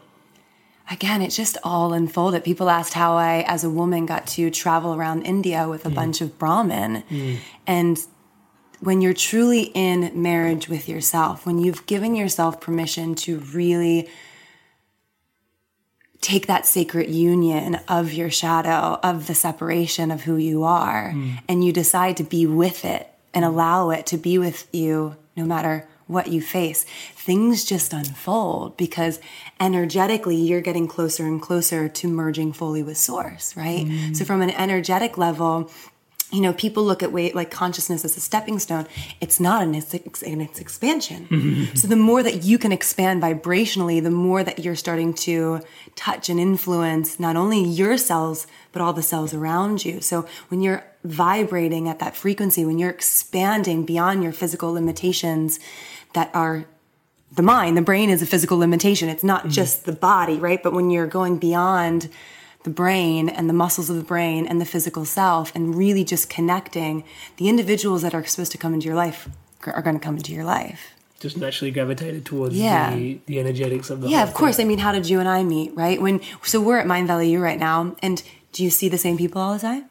Again, 0.90 1.20
it 1.20 1.32
just 1.32 1.58
all 1.62 1.92
unfolded. 1.92 2.44
People 2.44 2.70
asked 2.70 2.94
how 2.94 3.12
I, 3.12 3.44
as 3.46 3.62
a 3.62 3.68
woman, 3.68 4.06
got 4.06 4.26
to 4.28 4.50
travel 4.50 4.94
around 4.94 5.24
India 5.24 5.68
with 5.68 5.84
a 5.84 5.90
hmm. 5.90 5.96
bunch 5.96 6.22
of 6.22 6.38
Brahmin. 6.38 7.02
Hmm. 7.02 7.34
And 7.66 7.98
when 8.80 9.00
you're 9.00 9.14
truly 9.14 9.64
in 9.74 10.10
marriage 10.22 10.68
with 10.68 10.88
yourself, 10.88 11.46
when 11.46 11.58
you've 11.58 11.86
given 11.86 12.14
yourself 12.14 12.60
permission 12.60 13.14
to 13.14 13.38
really 13.38 14.08
take 16.20 16.46
that 16.46 16.66
sacred 16.66 17.08
union 17.08 17.76
of 17.88 18.12
your 18.12 18.30
shadow, 18.30 18.98
of 19.02 19.26
the 19.26 19.34
separation 19.34 20.10
of 20.10 20.22
who 20.22 20.36
you 20.36 20.64
are, 20.64 21.12
hmm. 21.12 21.32
and 21.48 21.64
you 21.64 21.72
decide 21.72 22.16
to 22.16 22.24
be 22.24 22.46
with 22.46 22.84
it 22.84 23.08
and 23.32 23.44
allow 23.44 23.90
it 23.90 24.06
to 24.06 24.16
be 24.16 24.38
with 24.38 24.68
you 24.72 25.16
no 25.36 25.44
matter 25.44 25.86
what 26.06 26.26
you 26.26 26.42
face, 26.42 26.84
things 27.14 27.64
just 27.64 27.92
unfold 27.92 28.76
because 28.76 29.20
energetically 29.60 30.34
you're 30.34 30.60
getting 30.60 30.88
closer 30.88 31.24
and 31.24 31.40
closer 31.40 31.88
to 31.88 32.08
merging 32.08 32.52
fully 32.52 32.82
with 32.82 32.96
source, 32.96 33.56
right? 33.56 33.86
Hmm. 33.86 34.12
So 34.14 34.24
from 34.24 34.42
an 34.42 34.50
energetic 34.50 35.16
level, 35.16 35.70
you 36.32 36.40
know, 36.40 36.52
people 36.52 36.84
look 36.84 37.02
at 37.02 37.12
weight 37.12 37.34
like 37.34 37.50
consciousness 37.50 38.04
as 38.04 38.16
a 38.16 38.20
stepping 38.20 38.58
stone. 38.58 38.86
It's 39.20 39.40
not 39.40 39.62
an 39.62 39.74
it's, 39.74 40.22
in 40.22 40.40
its 40.40 40.60
expansion. 40.60 41.26
Mm-hmm. 41.30 41.74
so 41.74 41.88
the 41.88 41.96
more 41.96 42.22
that 42.22 42.44
you 42.44 42.58
can 42.58 42.72
expand 42.72 43.22
vibrationally, 43.22 44.02
the 44.02 44.10
more 44.10 44.44
that 44.44 44.60
you're 44.60 44.76
starting 44.76 45.12
to 45.14 45.60
touch 45.96 46.28
and 46.28 46.38
influence 46.38 47.18
not 47.18 47.36
only 47.36 47.62
your 47.62 47.96
cells 47.96 48.46
but 48.72 48.80
all 48.80 48.92
the 48.92 49.02
cells 49.02 49.34
around 49.34 49.84
you. 49.84 50.00
So 50.00 50.26
when 50.48 50.60
you're 50.60 50.84
vibrating 51.04 51.88
at 51.88 51.98
that 51.98 52.14
frequency, 52.14 52.64
when 52.64 52.78
you're 52.78 52.90
expanding 52.90 53.84
beyond 53.84 54.22
your 54.22 54.32
physical 54.32 54.72
limitations 54.72 55.58
that 56.12 56.30
are 56.34 56.66
the 57.32 57.42
mind, 57.42 57.76
the 57.76 57.82
brain 57.82 58.10
is 58.10 58.22
a 58.22 58.26
physical 58.26 58.58
limitation. 58.58 59.08
It's 59.08 59.24
not 59.24 59.42
mm-hmm. 59.42 59.50
just 59.50 59.84
the 59.84 59.92
body, 59.92 60.36
right? 60.36 60.62
But 60.62 60.72
when 60.72 60.90
you're 60.90 61.06
going 61.06 61.38
beyond 61.38 62.08
the 62.64 62.70
brain 62.70 63.28
and 63.28 63.48
the 63.48 63.54
muscles 63.54 63.88
of 63.90 63.96
the 63.96 64.02
brain 64.02 64.46
and 64.46 64.60
the 64.60 64.64
physical 64.64 65.04
self 65.04 65.54
and 65.54 65.74
really 65.74 66.04
just 66.04 66.28
connecting, 66.28 67.04
the 67.36 67.48
individuals 67.48 68.02
that 68.02 68.14
are 68.14 68.24
supposed 68.24 68.52
to 68.52 68.58
come 68.58 68.74
into 68.74 68.86
your 68.86 68.94
life 68.96 69.28
are 69.66 69.82
going 69.82 69.98
to 69.98 70.04
come 70.04 70.16
into 70.16 70.32
your 70.32 70.44
life. 70.44 70.92
Just 71.20 71.36
naturally 71.36 71.70
gravitated 71.70 72.24
towards 72.24 72.54
Yeah. 72.54 72.94
the, 72.94 73.20
the 73.26 73.38
energetics 73.40 73.90
of 73.90 74.00
the 74.00 74.08
Yeah, 74.08 74.22
of 74.22 74.32
course. 74.32 74.58
I 74.58 74.64
mean, 74.64 74.78
how 74.78 74.92
did 74.92 75.06
you 75.08 75.20
and 75.20 75.28
I 75.28 75.42
meet, 75.42 75.74
right? 75.76 76.00
When 76.00 76.20
so 76.42 76.60
we're 76.60 76.78
at 76.78 76.86
Mindvalley 76.86 77.30
U 77.30 77.40
right 77.42 77.58
now, 77.58 77.94
and 78.02 78.22
do 78.52 78.64
you 78.64 78.70
see 78.70 78.88
the 78.88 78.96
same 78.98 79.18
people 79.18 79.40
all 79.42 79.52
the 79.52 79.60
time? 79.60 79.84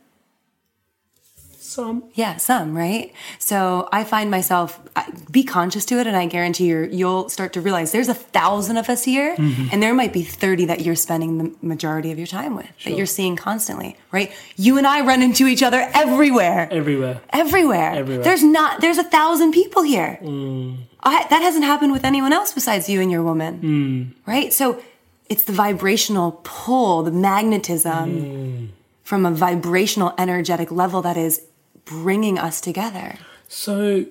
Some. 1.69 2.05
Yeah, 2.15 2.38
some, 2.38 2.75
right? 2.75 3.13
So 3.38 3.88
I 3.91 4.03
find 4.03 4.31
myself 4.31 4.79
I- 4.95 5.11
be 5.29 5.43
conscious 5.43 5.85
to 5.85 5.99
it, 5.99 6.07
and 6.07 6.17
I 6.17 6.25
guarantee 6.25 6.65
you, 6.65 6.89
you'll 6.91 7.29
start 7.29 7.53
to 7.53 7.61
realize 7.61 7.91
there's 7.91 8.09
a 8.09 8.15
thousand 8.15 8.77
of 8.77 8.89
us 8.89 9.03
here, 9.03 9.35
mm-hmm. 9.35 9.67
and 9.71 9.83
there 9.83 9.93
might 9.93 10.11
be 10.11 10.23
thirty 10.23 10.65
that 10.65 10.81
you're 10.81 10.95
spending 10.95 11.38
the 11.38 11.55
majority 11.61 12.11
of 12.11 12.17
your 12.17 12.25
time 12.25 12.55
with, 12.55 12.65
that 12.85 12.97
you're 12.97 13.05
seeing 13.05 13.35
constantly, 13.35 13.95
right? 14.11 14.31
You 14.55 14.79
and 14.79 14.88
I 14.88 15.05
run 15.05 15.21
into 15.21 15.45
each 15.45 15.61
other 15.61 15.88
everywhere, 15.93 16.67
Everywhere. 16.71 17.21
everywhere. 17.29 17.91
Everywhere. 17.93 18.23
There's 18.23 18.43
not. 18.43 18.81
There's 18.81 18.97
a 18.97 19.03
thousand 19.03 19.51
people 19.51 19.83
here. 19.83 20.17
Mm. 20.23 20.77
I, 21.03 21.27
that 21.29 21.41
hasn't 21.43 21.65
happened 21.65 21.93
with 21.93 22.03
anyone 22.03 22.33
else 22.33 22.51
besides 22.51 22.89
you 22.89 22.99
and 22.99 23.11
your 23.11 23.21
woman, 23.21 23.61
mm. 23.61 24.27
right? 24.27 24.51
So 24.51 24.81
it's 25.29 25.43
the 25.43 25.53
vibrational 25.53 26.41
pull, 26.43 27.03
the 27.03 27.11
magnetism 27.11 28.09
mm. 28.09 28.67
from 29.03 29.25
a 29.25 29.31
vibrational, 29.31 30.15
energetic 30.17 30.71
level 30.71 31.03
that 31.03 31.15
is 31.15 31.41
bringing 31.86 32.38
us 32.38 32.62
together. 32.62 33.15
So, 33.48 34.05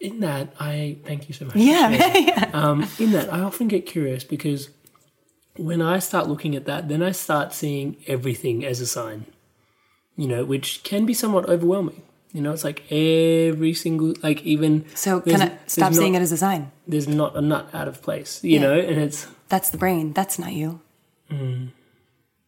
in 0.00 0.20
that, 0.20 0.52
I 0.60 0.96
thank 1.04 1.28
you 1.28 1.34
so 1.34 1.46
much. 1.46 1.56
Yeah, 1.56 1.90
yeah. 2.16 2.50
um, 2.52 2.86
in 2.98 3.12
that, 3.12 3.32
I 3.32 3.40
often 3.40 3.68
get 3.68 3.86
curious 3.86 4.24
because 4.24 4.70
when 5.56 5.80
I 5.82 5.98
start 5.98 6.28
looking 6.28 6.54
at 6.54 6.66
that, 6.66 6.88
then 6.88 7.02
I 7.02 7.12
start 7.12 7.52
seeing 7.52 7.96
everything 8.06 8.64
as 8.64 8.80
a 8.80 8.86
sign, 8.86 9.26
you 10.16 10.26
know, 10.28 10.44
which 10.44 10.82
can 10.82 11.06
be 11.06 11.14
somewhat 11.14 11.48
overwhelming. 11.48 12.02
You 12.32 12.42
know, 12.42 12.52
it's 12.52 12.64
like 12.64 12.82
every 12.92 13.72
single, 13.72 14.12
like 14.22 14.42
even. 14.42 14.84
So 14.94 15.20
can 15.22 15.40
I 15.40 15.58
stop 15.66 15.94
seeing 15.94 16.12
not- 16.12 16.20
it 16.20 16.22
as 16.22 16.32
a 16.32 16.36
sign. 16.36 16.70
There's 16.86 17.08
not 17.08 17.34
a 17.34 17.40
nut 17.40 17.70
out 17.72 17.88
of 17.88 18.02
place, 18.02 18.44
you 18.44 18.52
Yeah. 18.58 18.60
know, 18.60 18.78
and 18.78 19.00
it's. 19.00 19.26
That's 19.48 19.70
the 19.70 19.78
brain. 19.78 20.12
That's 20.12 20.38
not 20.38 20.52
you. 20.52 20.80
Mm. 21.30 21.70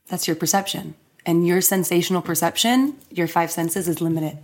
That's 0.08 0.26
your 0.26 0.36
perception. 0.36 0.94
And 1.24 1.46
your 1.46 1.60
sensational 1.60 2.22
perception, 2.22 2.96
your 3.10 3.28
five 3.28 3.50
senses, 3.50 3.88
is 3.88 4.00
limited. 4.00 4.38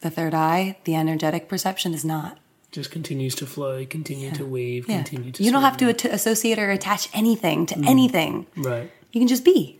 The 0.00 0.10
third 0.10 0.32
eye, 0.34 0.76
the 0.84 0.94
energetic 0.94 1.48
perception, 1.48 1.94
is 1.94 2.04
not. 2.04 2.38
just 2.70 2.90
continues 2.90 3.34
to 3.34 3.46
flow, 3.46 3.86
continue 3.86 4.30
to 4.30 4.44
weave, 4.44 4.86
Yeah. 4.90 4.96
continue 4.96 5.32
to. 5.32 5.42
You 5.42 5.50
don't 5.50 5.62
have 5.62 5.78
to 5.78 5.88
at- 5.88 6.04
associate 6.04 6.58
or 6.58 6.70
attach 6.70 7.08
anything 7.14 7.64
to 7.64 7.74
Mm. 7.74 7.88
anything. 7.88 8.46
Right. 8.58 8.90
You 9.10 9.20
can 9.22 9.26
just 9.26 9.42
be. 9.42 9.78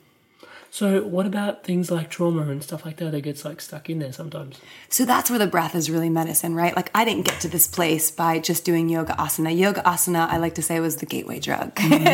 So, 0.71 1.03
what 1.03 1.27
about 1.27 1.65
things 1.65 1.91
like 1.91 2.11
trauma 2.11 2.43
and 2.43 2.63
stuff 2.63 2.85
like 2.85 2.97
that? 2.99 3.09
that 3.11 3.23
gets 3.23 3.45
like 3.45 3.61
stuck 3.61 3.89
in 3.91 3.99
there 3.99 4.13
sometimes. 4.13 4.61
So 4.89 5.05
that's 5.05 5.31
where 5.31 5.39
the 5.39 5.47
breath 5.47 5.75
is 5.75 5.91
really 5.91 6.11
medicine, 6.11 6.55
right? 6.55 6.75
Like 6.75 6.91
I 6.95 7.05
didn't 7.05 7.27
get 7.27 7.41
to 7.41 7.49
this 7.49 7.67
place 7.67 8.11
by 8.11 8.39
just 8.39 8.65
doing 8.65 8.89
yoga 8.89 9.15
asana. 9.15 9.57
Yoga 9.57 9.83
asana, 9.83 10.29
I 10.29 10.39
like 10.39 10.55
to 10.57 10.63
say, 10.63 10.81
was 10.81 10.97
the 10.97 11.07
gateway 11.07 11.41
drug. 11.41 11.75
Physical, 11.79 12.11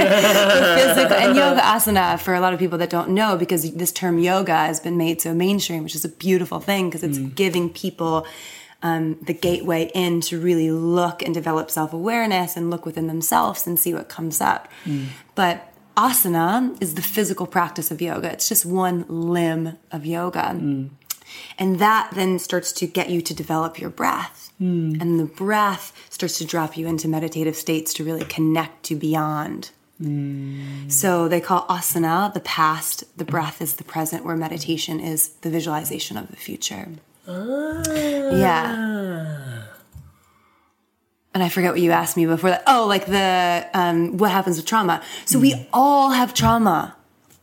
and 1.16 1.36
yoga 1.36 1.60
asana, 1.60 2.18
for 2.18 2.34
a 2.34 2.40
lot 2.40 2.52
of 2.52 2.58
people 2.58 2.78
that 2.78 2.90
don't 2.90 3.10
know, 3.10 3.36
because 3.36 3.72
this 3.72 3.92
term 3.92 4.18
yoga 4.18 4.56
has 4.56 4.80
been 4.80 4.96
made 4.96 5.20
so 5.20 5.34
mainstream, 5.34 5.82
which 5.84 5.94
is 5.94 6.04
a 6.04 6.08
beautiful 6.08 6.60
thing 6.60 6.88
because 6.88 7.02
it's 7.02 7.18
giving 7.18 7.70
people 7.70 8.26
um, 8.82 9.18
the 9.22 9.34
gateway 9.34 9.90
in 9.94 10.20
to 10.22 10.38
really 10.38 10.70
look 10.70 11.22
and 11.22 11.34
develop 11.34 11.70
self 11.70 11.92
awareness 11.92 12.56
and 12.56 12.70
look 12.70 12.86
within 12.86 13.06
themselves 13.06 13.66
and 13.66 13.78
see 13.78 13.94
what 13.94 14.08
comes 14.08 14.40
up. 14.40 14.68
But 15.34 15.73
asana 15.96 16.80
is 16.82 16.94
the 16.94 17.02
physical 17.02 17.46
practice 17.46 17.90
of 17.90 18.02
yoga. 18.02 18.32
It's 18.32 18.48
just 18.48 18.66
one 18.66 19.04
limb 19.08 19.78
of 19.90 20.06
yoga. 20.06 20.54
Mm. 20.54 20.90
And 21.58 21.78
that 21.78 22.10
then 22.14 22.38
starts 22.38 22.72
to 22.72 22.86
get 22.86 23.10
you 23.10 23.20
to 23.22 23.34
develop 23.34 23.80
your 23.80 23.90
breath. 23.90 24.52
Mm. 24.60 25.00
And 25.00 25.18
the 25.18 25.24
breath 25.24 25.92
starts 26.10 26.38
to 26.38 26.44
drop 26.44 26.76
you 26.76 26.86
into 26.86 27.08
meditative 27.08 27.56
states 27.56 27.92
to 27.94 28.04
really 28.04 28.24
connect 28.24 28.84
to 28.84 28.96
beyond. 28.96 29.70
Mm. 30.00 30.90
So 30.90 31.28
they 31.28 31.40
call 31.40 31.66
asana 31.66 32.32
the 32.34 32.40
past, 32.40 33.04
the 33.16 33.24
breath 33.24 33.62
is 33.62 33.76
the 33.76 33.84
present, 33.84 34.24
where 34.24 34.36
meditation 34.36 35.00
is 35.00 35.28
the 35.42 35.50
visualization 35.50 36.16
of 36.16 36.28
the 36.28 36.36
future. 36.36 36.88
Ah. 37.28 37.82
Yeah. 37.86 39.63
And 41.34 41.42
I 41.42 41.48
forget 41.48 41.72
what 41.72 41.80
you 41.80 41.90
asked 41.90 42.16
me 42.16 42.26
before 42.26 42.50
that. 42.50 42.62
Oh, 42.66 42.86
like 42.86 43.06
the 43.06 43.68
um, 43.74 44.16
what 44.16 44.30
happens 44.30 44.56
with 44.56 44.66
trauma. 44.66 45.02
So 45.24 45.38
we 45.38 45.54
mm. 45.54 45.66
all 45.72 46.10
have 46.10 46.32
trauma, 46.32 46.96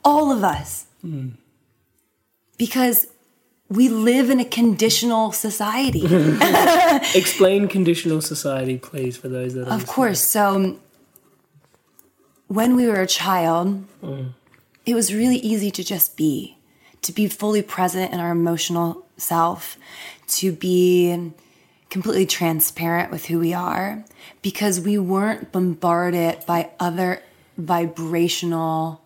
all 0.04 0.32
of 0.32 0.44
us, 0.46 0.86
mm. 1.06 1.34
because 2.58 3.08
we 3.68 3.88
live 3.88 4.30
in 4.30 4.40
a 4.40 4.46
conditional 4.46 5.32
society. 5.32 6.04
Explain 7.16 7.68
conditional 7.68 8.22
society, 8.22 8.78
please, 8.78 9.16
for 9.18 9.30
those 9.30 9.54
that 9.54 9.68
are. 9.68 9.74
Of 9.74 9.88
course. 9.88 10.22
So 10.22 10.78
when 12.48 12.76
we 12.76 12.86
were 12.86 13.00
a 13.00 13.08
child, 13.08 13.86
mm. 14.04 14.34
it 14.86 14.94
was 14.94 15.14
really 15.14 15.38
easy 15.38 15.72
to 15.72 15.84
just 15.86 16.18
be, 16.18 16.58
to 17.02 17.14
be 17.14 17.30
fully 17.30 17.62
present 17.62 18.12
in 18.14 18.20
our 18.20 18.32
emotional 18.32 19.06
self, 19.16 19.78
to 20.28 20.52
be 20.52 21.32
completely 21.92 22.26
transparent 22.26 23.12
with 23.12 23.26
who 23.28 23.38
we 23.38 23.54
are, 23.54 24.04
because 24.42 24.80
we 24.82 24.98
weren't 24.98 25.52
bombarded 25.52 26.44
by 26.48 26.72
other 26.80 27.22
vibrational 27.58 29.04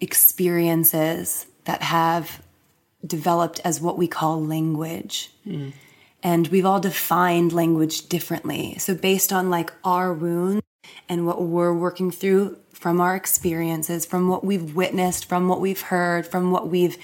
experiences 0.00 1.46
that 1.64 1.82
have 1.82 2.42
developed 3.06 3.60
as 3.64 3.80
what 3.80 3.96
we 3.96 4.08
call 4.08 4.42
language 4.44 5.30
and 6.22 6.48
we've 6.48 6.66
all 6.66 6.80
defined 6.80 7.52
language 7.52 8.08
differently. 8.08 8.76
So 8.78 8.94
based 8.94 9.32
on 9.32 9.48
like 9.48 9.72
our 9.84 10.12
wounds 10.12 10.62
and 11.08 11.24
what 11.24 11.40
we're 11.40 11.72
working 11.72 12.10
through 12.10 12.58
from 12.72 13.00
our 13.00 13.14
experiences, 13.14 14.04
from 14.04 14.28
what 14.28 14.44
we've 14.44 14.74
witnessed, 14.74 15.28
from 15.28 15.46
what 15.46 15.60
we've 15.60 15.80
heard, 15.80 16.26
from 16.26 16.50
what 16.50 16.68
we've 16.68 16.96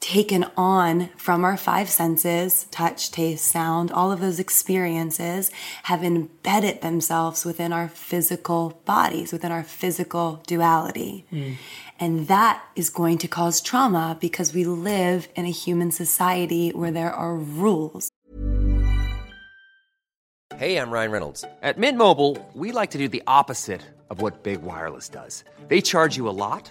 taken 0.00 0.44
on 0.56 1.08
from 1.16 1.44
our 1.44 1.56
five 1.56 1.88
senses 1.88 2.64
touch, 2.70 3.10
taste, 3.10 3.44
sound, 3.44 3.90
all 3.90 4.12
of 4.12 4.20
those 4.20 4.38
experiences 4.38 5.50
have 5.84 6.04
embedded 6.04 6.80
themselves 6.82 7.44
within 7.44 7.72
our 7.72 7.88
physical 7.88 8.80
bodies, 8.84 9.32
within 9.32 9.52
our 9.52 9.64
physical 9.64 10.42
duality. 10.46 11.24
Hmm. 11.30 11.52
And 11.98 12.28
that 12.28 12.62
is 12.76 12.90
going 12.90 13.18
to 13.18 13.28
cause 13.28 13.60
trauma 13.60 14.18
because 14.20 14.52
we 14.52 14.64
live 14.64 15.28
in 15.34 15.46
a 15.46 15.50
human 15.50 15.90
society 15.90 16.70
where 16.70 16.90
there 16.90 17.12
are 17.12 17.34
rules. 17.34 18.10
Hey, 20.56 20.78
I'm 20.78 20.90
Ryan 20.90 21.10
Reynolds. 21.10 21.44
At 21.62 21.76
Mint 21.76 21.98
Mobile, 21.98 22.38
we 22.54 22.72
like 22.72 22.92
to 22.92 22.98
do 22.98 23.08
the 23.08 23.22
opposite 23.26 23.82
of 24.08 24.22
what 24.22 24.42
Big 24.42 24.62
Wireless 24.62 25.08
does. 25.08 25.44
They 25.68 25.80
charge 25.80 26.16
you 26.16 26.28
a 26.28 26.30
lot, 26.32 26.70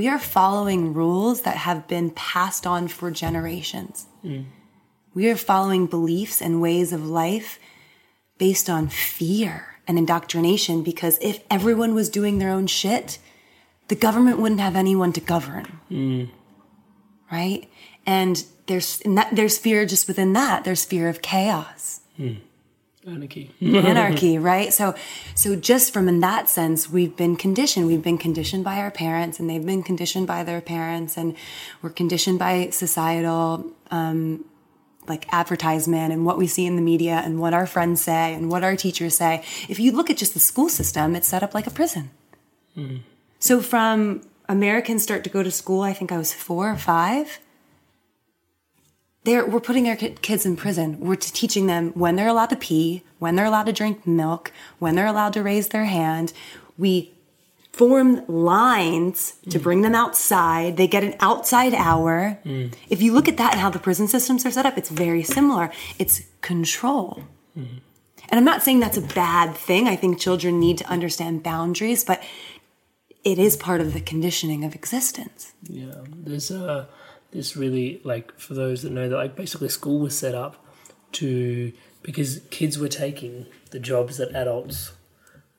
We 0.00 0.08
are 0.08 0.18
following 0.18 0.94
rules 0.94 1.42
that 1.42 1.58
have 1.58 1.86
been 1.86 2.08
passed 2.12 2.66
on 2.66 2.88
for 2.88 3.10
generations. 3.10 4.06
Mm. 4.24 4.46
We 5.12 5.28
are 5.28 5.36
following 5.36 5.84
beliefs 5.84 6.40
and 6.40 6.62
ways 6.62 6.94
of 6.94 7.04
life 7.04 7.58
based 8.38 8.70
on 8.70 8.88
fear 8.88 9.76
and 9.86 9.98
indoctrination 9.98 10.82
because 10.82 11.18
if 11.20 11.40
everyone 11.50 11.94
was 11.94 12.08
doing 12.08 12.38
their 12.38 12.48
own 12.48 12.66
shit, 12.66 13.18
the 13.88 13.94
government 13.94 14.38
wouldn't 14.38 14.62
have 14.62 14.74
anyone 14.74 15.12
to 15.12 15.20
govern. 15.20 15.66
Mm. 15.90 16.30
Right? 17.30 17.68
And 18.06 18.42
there's 18.68 19.02
and 19.02 19.18
that, 19.18 19.36
there's 19.36 19.58
fear 19.58 19.84
just 19.84 20.08
within 20.08 20.32
that. 20.32 20.64
There's 20.64 20.86
fear 20.86 21.10
of 21.10 21.20
chaos. 21.20 22.00
Mm. 22.18 22.38
Anarchy. 23.06 23.50
anarchy, 23.60 24.38
right? 24.52 24.72
So, 24.72 24.94
so 25.34 25.56
just 25.56 25.92
from 25.92 26.08
in 26.08 26.20
that 26.20 26.48
sense, 26.48 26.90
we've 26.90 27.16
been 27.16 27.36
conditioned. 27.36 27.86
We've 27.86 28.02
been 28.02 28.18
conditioned 28.18 28.64
by 28.64 28.78
our 28.78 28.90
parents, 28.90 29.40
and 29.40 29.48
they've 29.48 29.64
been 29.64 29.82
conditioned 29.82 30.26
by 30.26 30.44
their 30.44 30.60
parents, 30.60 31.16
and 31.16 31.34
we're 31.80 31.90
conditioned 31.90 32.38
by 32.38 32.70
societal, 32.70 33.72
um, 33.90 34.44
like 35.08 35.26
advertisement 35.32 36.12
and 36.12 36.26
what 36.26 36.36
we 36.36 36.46
see 36.46 36.66
in 36.66 36.76
the 36.76 36.82
media 36.82 37.22
and 37.24 37.40
what 37.40 37.54
our 37.54 37.66
friends 37.66 38.02
say 38.02 38.34
and 38.34 38.50
what 38.50 38.62
our 38.62 38.76
teachers 38.76 39.16
say. 39.16 39.42
If 39.68 39.80
you 39.80 39.92
look 39.92 40.10
at 40.10 40.16
just 40.18 40.34
the 40.34 40.40
school 40.40 40.68
system, 40.68 41.16
it's 41.16 41.26
set 41.26 41.42
up 41.42 41.54
like 41.54 41.66
a 41.66 41.70
prison. 41.70 42.10
So 43.40 43.60
from 43.62 44.20
Americans 44.48 45.02
start 45.02 45.24
to 45.24 45.30
go 45.30 45.42
to 45.42 45.50
school, 45.50 45.80
I 45.80 45.94
think 45.94 46.12
I 46.12 46.18
was 46.18 46.32
four 46.34 46.70
or 46.70 46.76
five 46.76 47.40
they're, 49.24 49.44
we're 49.46 49.60
putting 49.60 49.88
our 49.88 49.96
kids 49.96 50.46
in 50.46 50.56
prison. 50.56 50.98
We're 51.00 51.16
teaching 51.16 51.66
them 51.66 51.90
when 51.92 52.16
they're 52.16 52.28
allowed 52.28 52.50
to 52.50 52.56
pee, 52.56 53.02
when 53.18 53.36
they're 53.36 53.46
allowed 53.46 53.66
to 53.66 53.72
drink 53.72 54.06
milk, 54.06 54.52
when 54.78 54.94
they're 54.94 55.06
allowed 55.06 55.34
to 55.34 55.42
raise 55.42 55.68
their 55.68 55.84
hand. 55.84 56.32
We 56.78 57.12
form 57.72 58.24
lines 58.26 59.34
to 59.48 59.58
bring 59.58 59.82
them 59.82 59.94
outside. 59.94 60.76
They 60.76 60.86
get 60.86 61.04
an 61.04 61.14
outside 61.20 61.74
hour. 61.74 62.38
If 62.88 63.00
you 63.02 63.12
look 63.12 63.28
at 63.28 63.36
that 63.36 63.52
and 63.52 63.60
how 63.60 63.70
the 63.70 63.78
prison 63.78 64.08
systems 64.08 64.44
are 64.44 64.50
set 64.50 64.66
up, 64.66 64.76
it's 64.76 64.88
very 64.90 65.22
similar. 65.22 65.70
It's 65.98 66.22
control. 66.40 67.24
And 67.54 68.38
I'm 68.38 68.44
not 68.44 68.62
saying 68.62 68.80
that's 68.80 68.96
a 68.96 69.02
bad 69.02 69.54
thing. 69.54 69.88
I 69.88 69.96
think 69.96 70.18
children 70.18 70.60
need 70.60 70.78
to 70.78 70.86
understand 70.88 71.42
boundaries, 71.42 72.04
but 72.04 72.22
it 73.24 73.38
is 73.38 73.56
part 73.56 73.80
of 73.80 73.92
the 73.92 74.00
conditioning 74.00 74.64
of 74.64 74.74
existence. 74.74 75.52
Yeah, 75.64 75.94
there's 76.08 76.50
uh, 76.50 76.86
this 77.32 77.56
really 77.56 78.00
like 78.04 78.38
for 78.38 78.54
those 78.54 78.82
that 78.82 78.90
know 78.90 79.08
that 79.08 79.16
like 79.16 79.36
basically 79.36 79.68
school 79.68 79.98
was 80.00 80.16
set 80.16 80.34
up 80.34 80.64
to 81.12 81.72
because 82.02 82.40
kids 82.50 82.78
were 82.78 82.88
taking 82.88 83.46
the 83.70 83.78
jobs 83.78 84.16
that 84.16 84.34
adults 84.34 84.92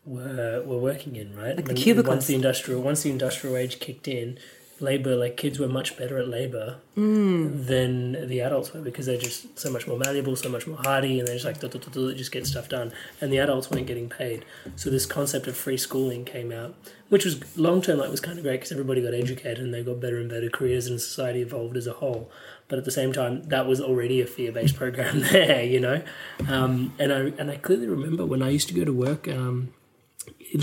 were 0.05 0.63
were 0.65 0.77
working 0.77 1.15
in, 1.15 1.35
right? 1.35 1.55
Like 1.55 1.65
the 1.65 1.73
cubicles. 1.73 2.15
Once 2.15 2.27
the 2.27 2.35
industrial 2.35 2.81
once 2.81 3.03
the 3.03 3.11
industrial 3.11 3.55
age 3.55 3.79
kicked 3.79 4.07
in, 4.07 4.37
labor 4.81 5.15
like 5.15 5.37
kids 5.37 5.59
were 5.59 5.67
much 5.67 5.97
better 5.97 6.17
at 6.17 6.27
labor 6.27 6.77
Mm. 6.97 7.67
than 7.67 8.27
the 8.27 8.41
adults 8.41 8.73
were 8.73 8.81
because 8.81 9.05
they're 9.05 9.17
just 9.17 9.57
so 9.57 9.69
much 9.71 9.87
more 9.87 9.97
malleable, 9.97 10.35
so 10.35 10.49
much 10.49 10.67
more 10.67 10.77
hardy, 10.77 11.19
and 11.19 11.27
they're 11.27 11.35
just 11.35 11.45
like 11.45 11.59
duh, 11.59 11.67
duh, 11.69 11.79
duh, 11.79 11.89
duh, 11.91 12.13
just 12.13 12.31
get 12.31 12.45
stuff 12.45 12.67
done. 12.67 12.91
And 13.21 13.31
the 13.31 13.37
adults 13.39 13.69
weren't 13.71 13.87
getting 13.87 14.09
paid. 14.09 14.43
So 14.75 14.89
this 14.89 15.05
concept 15.05 15.47
of 15.47 15.55
free 15.55 15.77
schooling 15.77 16.25
came 16.25 16.51
out, 16.51 16.75
which 17.09 17.23
was 17.25 17.57
long 17.57 17.81
term. 17.81 17.99
Like 17.99 18.11
was 18.11 18.19
kind 18.19 18.37
of 18.37 18.43
great 18.43 18.57
because 18.59 18.71
everybody 18.71 19.01
got 19.01 19.13
educated 19.13 19.59
and 19.59 19.73
they 19.73 19.83
got 19.83 19.99
better 20.01 20.19
and 20.19 20.29
better 20.29 20.49
careers, 20.49 20.87
and 20.87 20.99
society 20.99 21.41
evolved 21.41 21.77
as 21.77 21.87
a 21.87 21.93
whole. 21.93 22.29
But 22.67 22.77
at 22.79 22.85
the 22.85 22.91
same 22.91 23.11
time, 23.13 23.43
that 23.49 23.67
was 23.67 23.79
already 23.81 24.21
a 24.21 24.25
fear 24.27 24.51
based 24.51 24.75
program 24.75 25.19
there, 25.31 25.63
you 25.63 25.79
know. 25.79 26.01
Um, 26.49 26.93
and 26.99 27.11
I 27.13 27.19
and 27.37 27.49
I 27.51 27.55
clearly 27.57 27.87
remember 27.87 28.25
when 28.25 28.41
I 28.41 28.49
used 28.49 28.67
to 28.69 28.73
go 28.73 28.83
to 28.85 28.93
work. 28.93 29.27
Um, 29.27 29.73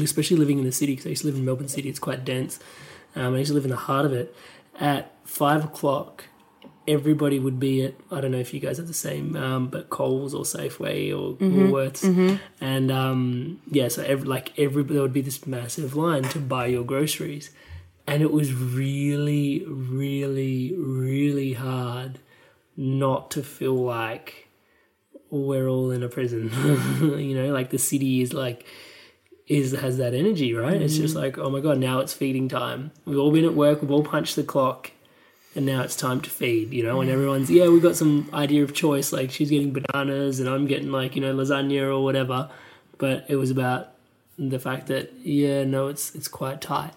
especially 0.01 0.37
living 0.37 0.59
in 0.59 0.65
the 0.65 0.73
city 0.73 0.93
because 0.93 1.07
I 1.07 1.11
used 1.11 1.23
to 1.23 1.29
live 1.29 1.37
in 1.37 1.45
Melbourne 1.45 1.69
City. 1.69 1.89
It's 1.89 1.99
quite 1.99 2.25
dense. 2.25 2.61
Um, 3.17 3.35
I 3.35 3.39
used 3.39 3.49
to 3.49 3.55
live 3.55 3.65
in 3.65 3.71
the 3.71 3.77
heart 3.77 4.07
of 4.07 4.13
it. 4.13 4.35
At 4.81 5.13
five 5.25 5.65
o'clock, 5.65 6.25
everybody 6.87 7.39
would 7.39 7.61
be 7.61 7.85
at 7.85 7.95
I 8.11 8.21
don't 8.21 8.31
know 8.33 8.39
if 8.39 8.55
you 8.55 8.61
guys 8.61 8.79
have 8.79 8.87
the 8.87 8.95
same, 8.95 9.37
um, 9.37 9.69
but 9.69 9.91
Coles 9.91 10.35
or 10.35 10.45
Safeway 10.45 11.11
or 11.11 11.37
Woolworths, 11.37 12.39
and 12.61 12.91
um, 12.91 13.61
yeah, 13.71 13.89
so 13.89 14.03
every, 14.03 14.27
like 14.27 14.59
every 14.59 14.83
there 14.85 15.03
would 15.03 15.13
be 15.13 15.21
this 15.21 15.47
massive 15.47 15.95
line 15.95 16.23
to 16.25 16.39
buy 16.39 16.67
your 16.67 16.85
groceries, 16.85 17.51
and 18.07 18.23
it 18.23 18.33
was 18.33 18.55
really, 18.55 19.65
really, 19.67 20.75
really 20.77 21.53
hard 21.53 22.21
not 22.77 23.31
to 23.33 23.43
feel 23.43 23.75
like 23.75 24.49
we're 25.31 25.69
all 25.69 25.91
in 25.91 26.03
a 26.03 26.09
prison. 26.09 26.51
you 27.19 27.35
know, 27.35 27.53
like 27.53 27.71
the 27.71 27.79
city 27.79 28.23
is 28.23 28.33
like 28.33 28.65
is 29.49 29.73
has 29.73 29.97
that 29.99 30.15
energy, 30.15 30.55
right? 30.55 30.81
It's 30.81 30.97
just 30.97 31.15
mm. 31.15 31.21
like, 31.21 31.39
oh 31.39 31.51
my 31.51 31.61
god, 31.61 31.79
now 31.79 32.01
it's 32.01 32.13
feeding 32.13 32.49
time. 32.49 32.93
We've 33.05 33.19
all 33.19 33.33
been 33.33 33.45
at 33.45 33.55
work, 33.55 33.81
we've 33.81 33.91
all 33.91 34.05
punched 34.05 34.37
the 34.37 34.43
clock, 34.43 34.93
and 35.55 35.65
now 35.65 35.83
it's 35.83 35.97
time 35.97 36.21
to 36.21 36.31
feed, 36.31 36.73
you 36.73 36.83
know, 36.83 37.01
and 37.01 37.11
everyone's 37.11 37.51
yeah, 37.51 37.69
we've 37.69 37.83
got 37.83 37.97
some 37.97 38.29
idea 38.33 38.63
of 38.63 38.75
choice, 38.75 39.13
like 39.13 39.31
she's 39.31 39.51
getting 39.51 39.73
bananas 39.73 40.41
and 40.41 40.49
I'm 40.49 40.67
getting 40.67 40.93
like, 40.93 41.17
you 41.17 41.23
know, 41.23 41.35
lasagna 41.35 41.83
or 41.83 42.05
whatever. 42.05 42.51
But 42.99 43.25
it 43.29 43.37
was 43.37 43.51
about 43.51 43.89
the 44.39 44.59
fact 44.59 44.89
that, 44.89 45.13
yeah, 45.23 45.65
no, 45.65 45.89
it's 45.89 46.15
it's 46.15 46.29
quite 46.29 46.61
tight. 46.61 46.93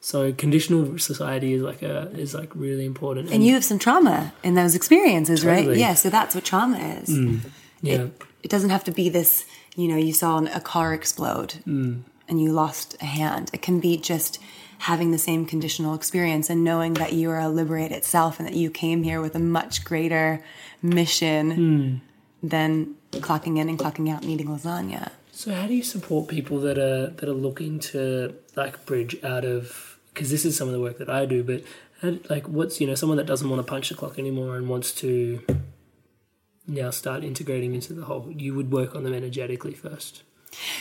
So 0.00 0.32
conditional 0.32 0.98
society 0.98 1.54
is 1.54 1.62
like 1.62 1.82
a 1.82 2.08
is 2.12 2.34
like 2.34 2.54
really 2.54 2.84
important. 2.84 3.30
And 3.32 3.44
you 3.44 3.54
have 3.54 3.64
some 3.64 3.78
trauma 3.78 4.32
in 4.44 4.54
those 4.54 4.74
experiences, 4.76 5.44
right? 5.44 5.62
Totally. 5.62 5.80
Yeah, 5.80 5.94
so 5.94 6.10
that's 6.10 6.34
what 6.34 6.44
trauma 6.44 6.78
is. 6.78 7.08
Mm. 7.08 7.40
yeah. 7.82 7.94
It, 7.94 8.22
it 8.44 8.50
doesn't 8.50 8.70
have 8.70 8.84
to 8.84 8.92
be 8.92 9.08
this, 9.08 9.44
you 9.76 9.86
know, 9.88 9.96
you 9.96 10.12
saw 10.12 10.38
an- 10.38 10.48
a 10.48 10.60
car 10.60 10.92
explode 10.94 11.54
Mm. 11.66 12.00
and 12.28 12.42
you 12.42 12.50
lost 12.50 12.96
a 13.00 13.04
hand. 13.04 13.50
It 13.52 13.62
can 13.62 13.78
be 13.78 13.96
just 13.96 14.38
having 14.78 15.10
the 15.12 15.18
same 15.18 15.46
conditional 15.46 15.94
experience 15.94 16.50
and 16.50 16.64
knowing 16.64 16.94
that 16.94 17.12
you 17.12 17.30
are 17.30 17.38
a 17.40 17.48
liberated 17.48 18.04
self 18.04 18.38
and 18.38 18.48
that 18.48 18.56
you 18.56 18.68
came 18.70 19.02
here 19.04 19.20
with 19.22 19.34
a 19.34 19.38
much 19.38 19.84
greater 19.84 20.42
mission 20.82 22.02
Mm. 22.42 22.48
than 22.48 22.94
clocking 23.12 23.58
in 23.58 23.68
and 23.68 23.78
clocking 23.78 24.10
out 24.12 24.22
and 24.22 24.30
eating 24.30 24.48
lasagna. 24.48 25.10
So 25.32 25.52
how 25.52 25.66
do 25.66 25.74
you 25.74 25.82
support 25.82 26.28
people 26.28 26.58
that 26.60 26.78
are 26.78 27.08
that 27.18 27.28
are 27.28 27.32
looking 27.48 27.78
to 27.92 28.34
like 28.56 28.84
bridge 28.86 29.16
out 29.22 29.44
of 29.44 29.98
because 30.12 30.30
this 30.30 30.44
is 30.46 30.56
some 30.56 30.68
of 30.68 30.72
the 30.74 30.80
work 30.80 30.96
that 30.98 31.10
I 31.10 31.26
do, 31.26 31.42
but 31.42 31.62
how, 32.02 32.14
like 32.30 32.46
what's 32.48 32.80
you 32.80 32.86
know 32.86 32.94
someone 32.94 33.18
that 33.18 33.26
doesn't 33.26 33.48
want 33.50 33.60
to 33.60 33.70
punch 33.70 33.88
the 33.90 33.94
clock 33.94 34.18
anymore 34.18 34.56
and 34.56 34.68
wants 34.68 34.92
to 35.02 35.40
now 36.66 36.90
start 36.90 37.24
integrating 37.24 37.74
into 37.74 37.92
the 37.92 38.04
whole. 38.04 38.30
You 38.30 38.54
would 38.54 38.72
work 38.72 38.94
on 38.94 39.04
them 39.04 39.14
energetically 39.14 39.74
first. 39.74 40.22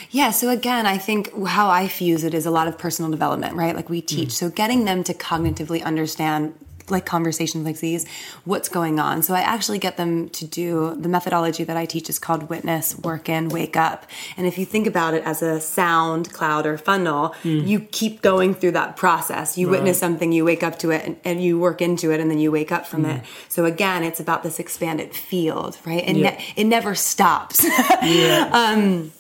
Yeah, 0.10 0.32
so 0.32 0.50
again, 0.50 0.86
I 0.86 0.98
think 0.98 1.32
how 1.48 1.70
I 1.70 1.88
fuse 1.88 2.24
it 2.24 2.34
is 2.34 2.46
a 2.46 2.52
lot 2.52 2.68
of 2.68 2.78
personal 2.78 3.12
development, 3.12 3.56
right? 3.56 3.76
Like 3.76 3.90
we 3.90 4.02
teach. 4.02 4.30
Mm. 4.30 4.34
So 4.34 4.50
getting 4.50 4.86
them 4.86 5.04
to 5.04 5.14
cognitively 5.14 5.84
understand 5.84 6.54
like 6.90 7.06
conversations 7.06 7.66
like 7.66 7.80
these, 7.80 8.06
what's 8.44 8.70
going 8.70 9.00
on. 9.00 9.24
So 9.24 9.34
I 9.34 9.42
actually 9.42 9.80
get 9.80 9.98
them 9.98 10.30
to 10.30 10.46
do 10.46 10.96
the 11.00 11.10
methodology 11.10 11.64
that 11.64 11.78
I 11.78 11.86
teach 11.86 12.10
is 12.10 12.20
called 12.20 12.50
witness, 12.50 12.98
work 13.00 13.30
in, 13.30 13.50
wake 13.50 13.76
up. 13.76 14.06
And 14.38 14.46
if 14.46 14.58
you 14.58 14.66
think 14.66 14.88
about 14.88 15.14
it 15.14 15.24
as 15.24 15.42
a 15.42 15.60
sound 15.60 16.32
cloud 16.32 16.66
or 16.66 16.78
funnel, 16.78 17.30
hmm. 17.42 17.60
you 17.60 17.80
keep 17.80 18.22
going 18.22 18.54
through 18.54 18.72
that 18.72 18.98
process. 18.98 19.58
You 19.58 19.70
witness 19.70 20.00
something, 20.00 20.32
you 20.32 20.46
wake 20.46 20.64
up 20.64 20.78
to 20.80 20.92
it 20.92 21.06
and, 21.06 21.18
and 21.24 21.44
you 21.44 21.60
work 21.60 21.82
into 21.82 22.12
it 22.12 22.20
and 22.20 22.30
then 22.30 22.40
you 22.40 22.52
wake 22.52 22.72
up 22.72 22.86
from 22.86 23.04
hmm. 23.04 23.12
it. 23.12 23.24
So 23.50 23.66
again, 23.66 24.04
it's 24.04 24.20
about 24.20 24.44
this 24.44 24.60
expanded 24.60 25.14
field, 25.14 25.78
right? 25.86 26.04
And 26.06 26.18
Yeah. 26.18 26.32
ne- 26.32 26.54
it 26.56 26.66
never 26.66 26.96
stops. 26.96 27.66
Yeah. 28.06 28.50
Um, 28.52 29.12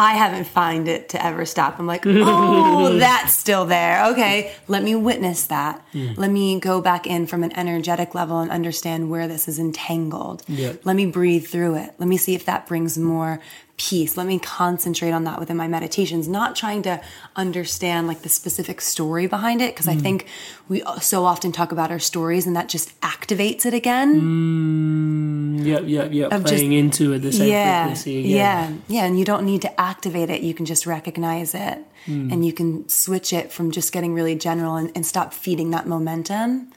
I 0.00 0.14
haven't 0.14 0.46
find 0.46 0.88
it 0.88 1.10
to 1.10 1.22
ever 1.22 1.44
stop. 1.44 1.78
I'm 1.78 1.86
like, 1.86 2.02
oh, 2.06 2.96
that's 2.96 3.34
still 3.34 3.66
there. 3.66 4.06
Okay, 4.12 4.54
let 4.66 4.82
me 4.82 4.94
witness 4.94 5.46
that. 5.48 5.84
Let 5.92 6.30
me 6.30 6.58
go 6.58 6.80
back 6.80 7.06
in 7.06 7.26
from 7.26 7.44
an 7.44 7.54
energetic 7.54 8.14
level 8.14 8.38
and 8.38 8.50
understand 8.50 9.10
where 9.10 9.28
this 9.28 9.46
is 9.46 9.58
entangled. 9.58 10.42
Yeah. 10.48 10.72
Let 10.84 10.96
me 10.96 11.04
breathe 11.04 11.46
through 11.46 11.74
it. 11.74 11.94
Let 11.98 12.08
me 12.08 12.16
see 12.16 12.34
if 12.34 12.46
that 12.46 12.66
brings 12.66 12.96
more 12.96 13.40
peace. 13.76 14.16
Let 14.16 14.26
me 14.26 14.38
concentrate 14.38 15.10
on 15.10 15.24
that 15.24 15.38
within 15.38 15.56
my 15.56 15.66
meditations, 15.66 16.28
not 16.28 16.54
trying 16.56 16.82
to 16.82 17.00
understand 17.36 18.06
like 18.06 18.22
the 18.22 18.28
specific 18.28 18.80
story 18.80 19.26
behind 19.26 19.62
it. 19.62 19.74
Cause 19.74 19.88
I 19.88 19.96
mm. 19.96 20.02
think 20.02 20.26
we 20.68 20.82
uh, 20.82 20.98
so 20.98 21.24
often 21.24 21.50
talk 21.50 21.72
about 21.72 21.90
our 21.90 21.98
stories 21.98 22.46
and 22.46 22.54
that 22.56 22.68
just 22.68 22.98
activates 23.00 23.64
it 23.64 23.72
again. 23.72 24.20
Mm. 24.20 25.29
Yep, 25.64 25.82
yep, 25.86 26.12
yep. 26.12 26.32
Of 26.32 26.44
Playing 26.44 26.70
just- 26.70 27.02
into 27.02 27.12
it 27.12 27.18
the 27.20 27.32
same 27.32 27.48
yeah, 27.48 27.82
frequency 27.84 28.18
again. 28.20 28.30
Yeah, 28.30 28.72
yeah, 29.00 29.04
and 29.06 29.18
you 29.18 29.24
don't 29.24 29.44
need 29.44 29.62
to 29.62 29.80
activate 29.80 30.30
it. 30.30 30.42
You 30.42 30.54
can 30.54 30.66
just 30.66 30.86
recognize 30.86 31.54
it, 31.54 31.78
Hmm. 32.06 32.30
and 32.32 32.44
you 32.46 32.52
can 32.52 32.88
switch 32.88 33.32
it 33.32 33.52
from 33.52 33.70
just 33.70 33.92
getting 33.92 34.14
really 34.14 34.34
general 34.34 34.76
and, 34.76 34.90
and 34.94 35.04
stop 35.06 35.32
feeding 35.34 35.70
that 35.72 35.86
momentum 35.86 36.72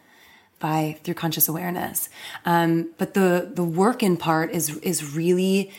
by 0.59 0.97
through 1.03 1.15
conscious 1.15 1.47
awareness. 1.49 2.09
Um, 2.45 2.89
but 2.97 3.13
the 3.13 3.51
the 3.53 3.63
work 3.63 4.01
in 4.03 4.17
part 4.17 4.51
is 4.51 4.77
is 4.77 5.15
really 5.15 5.71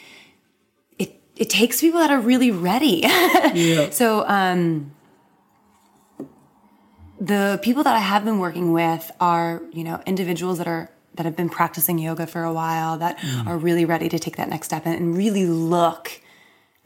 it 0.99 1.21
it 1.37 1.49
takes 1.51 1.81
people 1.81 2.01
that 2.01 2.11
are 2.11 2.21
really 2.21 2.51
ready. 2.51 3.03
Yeah. 3.55 3.91
So, 3.91 4.27
um, 4.29 4.91
the 7.21 7.59
people 7.63 7.83
that 7.85 7.95
I 7.95 8.01
have 8.01 8.25
been 8.25 8.39
working 8.39 8.73
with 8.73 9.11
are, 9.21 9.63
you 9.73 9.85
know, 9.85 10.03
individuals 10.07 10.59
that 10.59 10.67
are 10.67 10.91
that 11.15 11.27
have 11.27 11.37
been 11.37 11.49
practicing 11.49 11.99
yoga 11.99 12.27
for 12.27 12.45
a 12.45 12.53
while 12.53 12.99
that 12.99 13.19
mm. 13.19 13.47
are 13.47 13.57
really 13.57 13.85
ready 13.85 14.09
to 14.09 14.19
take 14.19 14.37
that 14.37 14.49
next 14.49 14.67
step 14.67 14.87
and, 14.87 14.95
and 14.95 15.17
really 15.17 15.47
look 15.47 16.21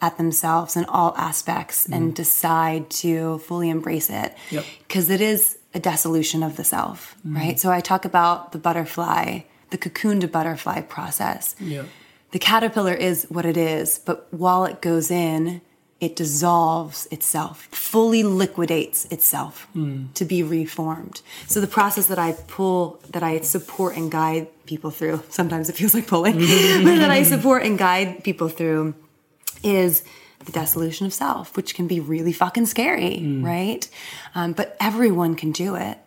at 0.01 0.17
themselves 0.17 0.77
in 0.77 0.85
all 0.85 1.15
aspects 1.17 1.87
and 1.87 2.13
mm. 2.13 2.15
decide 2.15 2.89
to 2.89 3.39
fully 3.39 3.69
embrace 3.69 4.11
it. 4.11 4.35
Yep. 4.51 4.65
Because 4.87 5.11
it 5.11 5.21
is 5.21 5.59
a 5.75 5.81
dissolution 5.81 6.43
of 6.43 6.57
the 6.57 6.65
self, 6.65 7.17
mm. 7.27 7.35
right? 7.35 7.59
So 7.59 7.71
I 7.71 7.81
talk 7.81 8.05
about 8.05 8.53
the 8.53 8.59
butterfly, 8.59 9.41
the 9.71 9.79
cocoon 9.79 10.21
to 10.21 10.29
butterfly 10.29 10.83
process 10.83 11.57
Yeah. 11.59 11.85
the 12.31 12.39
caterpillar 12.39 12.95
is 12.95 13.27
what 13.29 13.45
it 13.45 13.57
is, 13.57 13.99
but 13.99 14.29
while 14.31 14.65
it 14.65 14.81
goes 14.81 15.11
in, 15.11 15.61
it 16.01 16.15
dissolves 16.15 17.07
itself, 17.11 17.67
fully 17.73 18.23
liquidates 18.23 19.05
itself 19.07 19.67
to 20.15 20.25
be 20.25 20.43
reformed. 20.45 21.23
So 21.49 21.61
the 21.61 21.67
process 21.67 22.07
that 22.07 22.19
I 22.21 22.33
pull, 22.47 23.01
that 23.11 23.23
I 23.25 23.41
support 23.41 23.97
and 23.97 24.09
guide 24.11 24.47
people 24.67 24.91
through, 24.93 25.23
sometimes 25.29 25.69
it 25.69 25.75
feels 25.75 25.95
like 25.95 26.07
pulling, 26.07 26.35
but 26.85 26.97
that 26.99 27.11
I 27.11 27.25
support 27.25 27.65
and 27.65 27.77
guide 27.77 28.23
people 28.23 28.49
through 28.49 28.95
is 29.65 30.05
the 30.45 30.53
dissolution 30.53 31.05
of 31.07 31.13
self, 31.13 31.57
which 31.57 31.75
can 31.75 31.89
be 31.89 31.99
really 31.99 32.33
fucking 32.33 32.67
scary, 32.67 33.21
right? 33.43 33.89
Um, 34.37 34.53
but 34.53 34.77
everyone 34.79 35.35
can 35.35 35.51
do 35.51 35.75
it. 35.75 35.99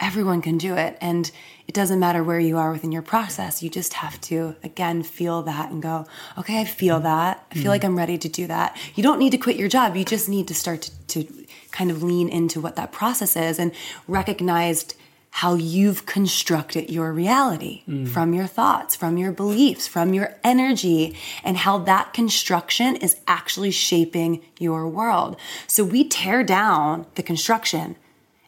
Everyone 0.00 0.42
can 0.42 0.58
do 0.58 0.74
it. 0.74 0.96
And 1.00 1.30
it 1.68 1.74
doesn't 1.74 2.00
matter 2.00 2.24
where 2.24 2.40
you 2.40 2.56
are 2.56 2.72
within 2.72 2.90
your 2.90 3.02
process. 3.02 3.62
You 3.62 3.70
just 3.70 3.94
have 3.94 4.20
to, 4.22 4.56
again, 4.64 5.02
feel 5.02 5.42
that 5.42 5.70
and 5.70 5.80
go, 5.80 6.06
okay, 6.36 6.60
I 6.60 6.64
feel 6.64 6.98
that. 7.00 7.46
I 7.52 7.54
feel 7.54 7.70
like 7.70 7.82
mm-hmm. 7.82 7.92
I'm 7.92 7.98
ready 7.98 8.18
to 8.18 8.28
do 8.28 8.46
that. 8.48 8.76
You 8.96 9.02
don't 9.02 9.18
need 9.18 9.30
to 9.30 9.38
quit 9.38 9.56
your 9.56 9.68
job. 9.68 9.94
You 9.94 10.04
just 10.04 10.28
need 10.28 10.48
to 10.48 10.54
start 10.54 10.90
to, 11.08 11.22
to 11.24 11.46
kind 11.70 11.90
of 11.90 12.02
lean 12.02 12.28
into 12.28 12.60
what 12.60 12.76
that 12.76 12.90
process 12.90 13.36
is 13.36 13.58
and 13.58 13.72
recognize 14.08 14.86
how 15.30 15.54
you've 15.54 16.06
constructed 16.06 16.90
your 16.90 17.12
reality 17.12 17.82
mm. 17.88 18.08
from 18.08 18.34
your 18.34 18.46
thoughts, 18.46 18.96
from 18.96 19.16
your 19.16 19.30
beliefs, 19.30 19.86
from 19.86 20.12
your 20.12 20.34
energy, 20.42 21.16
and 21.44 21.56
how 21.56 21.78
that 21.78 22.12
construction 22.12 22.96
is 22.96 23.16
actually 23.28 23.70
shaping 23.70 24.42
your 24.58 24.88
world. 24.88 25.36
So 25.68 25.84
we 25.84 26.08
tear 26.08 26.42
down 26.42 27.06
the 27.14 27.22
construction 27.22 27.96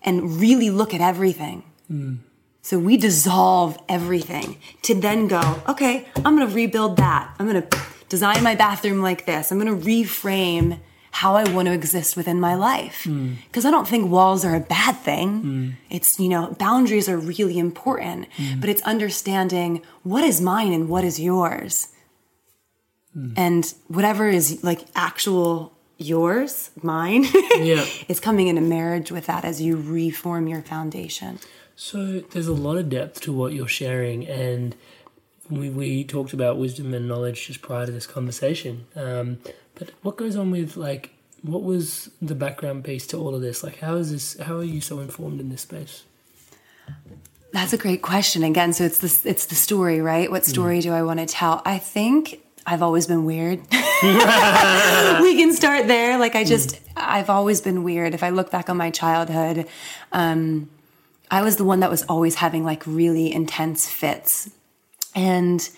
and 0.05 0.41
really 0.41 0.71
look 0.71 0.95
at 0.95 1.01
everything. 1.01 1.63
So 2.63 2.79
we 2.79 2.97
dissolve 2.97 3.77
everything 3.89 4.59
to 4.83 4.95
then 4.95 5.27
go, 5.29 5.63
okay, 5.69 6.07
I'm 6.17 6.37
gonna 6.37 6.47
rebuild 6.47 6.97
that. 6.99 7.35
I'm 7.39 7.47
gonna 7.47 7.67
design 8.09 8.43
my 8.43 8.55
bathroom 8.55 9.03
like 9.03 9.27
this. 9.27 9.51
I'm 9.51 9.59
gonna 9.59 9.77
reframe 9.77 10.79
how 11.11 11.37
I 11.37 11.45
want 11.51 11.67
to 11.69 11.75
exist 11.75 12.17
within 12.17 12.41
my 12.41 12.55
life. 12.55 13.07
Because 13.47 13.67
I 13.67 13.71
don't 13.71 13.87
think 13.87 14.11
walls 14.11 14.45
are 14.47 14.55
a 14.57 14.61
bad 14.61 14.97
thing. 14.97 15.77
It's, 15.91 16.19
you 16.19 16.29
know, 16.31 16.57
boundaries 16.59 17.07
are 17.09 17.19
really 17.19 17.59
important, 17.59 18.29
but 18.61 18.71
it's 18.71 18.81
understanding 18.83 19.83
what 20.05 20.25
is 20.25 20.41
mine 20.41 20.73
and 20.73 20.89
what 20.89 21.05
is 21.05 21.21
yours. 21.21 21.89
And 23.37 23.75
whatever 23.89 24.29
is 24.29 24.65
like 24.65 24.87
actual 24.95 25.75
yours, 26.03 26.71
mine, 26.83 27.25
Yeah. 27.57 27.85
is 28.09 28.21
coming 28.21 28.49
into 28.49 28.61
marriage 28.63 29.11
with 29.13 29.27
that 29.27 29.45
as 29.45 29.61
you 29.63 29.77
reform 29.77 30.47
your 30.49 30.63
foundation. 30.63 31.39
So 31.77 32.21
there's 32.21 32.47
a 32.49 32.53
lot 32.53 32.77
of 32.77 32.89
depth 32.89 33.21
to 33.23 33.33
what 33.33 33.53
you're 33.53 33.67
sharing, 33.69 34.27
and 34.27 34.75
we, 35.51 35.71
we 35.71 36.05
talked 36.05 36.33
about 36.33 36.59
wisdom 36.59 36.93
and 36.95 37.09
knowledge 37.09 37.47
just 37.47 37.63
prior 37.63 37.87
to 37.87 37.93
this 37.93 38.07
conversation. 38.07 38.87
Um, 38.95 39.39
but 39.75 39.91
what 40.03 40.17
goes 40.17 40.37
on 40.37 40.51
with 40.51 40.77
like 40.77 41.11
what 41.43 41.63
was 41.65 42.09
the 42.21 42.37
background 42.37 42.85
piece 42.85 43.05
to 43.09 43.19
all 43.19 43.35
of 43.35 43.41
this? 43.43 43.65
Like, 43.65 43.81
how 43.81 43.97
is 43.97 44.13
this? 44.13 44.39
How 44.39 44.59
are 44.59 44.65
you 44.65 44.81
so 44.81 45.01
informed 45.01 45.41
in 45.41 45.49
this 45.49 45.63
space? 45.63 46.05
That's 47.53 47.73
a 47.73 47.77
great 47.79 48.01
question. 48.01 48.45
Again, 48.45 48.73
so 48.73 48.85
it's 48.85 48.99
the 48.99 49.29
it's 49.29 49.47
the 49.47 49.55
story, 49.57 50.01
right? 50.01 50.31
What 50.31 50.45
story 50.47 50.81
do 50.81 50.93
I 50.93 51.03
want 51.03 51.19
to 51.21 51.27
tell? 51.27 51.61
I 51.65 51.79
think 51.79 52.42
I've 52.67 52.83
always 52.83 53.07
been 53.07 53.25
weird. 53.25 53.59
we 53.71 55.37
can 55.37 55.53
start 55.53 55.87
there. 55.89 56.19
Like 56.19 56.35
I 56.35 56.45
just 56.45 56.81
I've 56.97 57.31
always 57.31 57.61
been 57.61 57.83
weird. 57.83 58.15
If 58.15 58.23
I 58.23 58.31
look 58.31 58.51
back 58.51 58.69
on 58.71 58.77
my 58.77 58.91
childhood, 58.91 59.67
um, 60.13 60.71
I 61.31 61.43
was 61.43 61.57
the 61.57 61.65
one 61.65 61.81
that 61.81 61.91
was 61.91 62.03
always 62.05 62.37
having 62.37 62.65
like 62.65 62.87
really 62.87 63.33
intense 63.33 63.89
fits. 63.89 64.51
And 65.15 65.69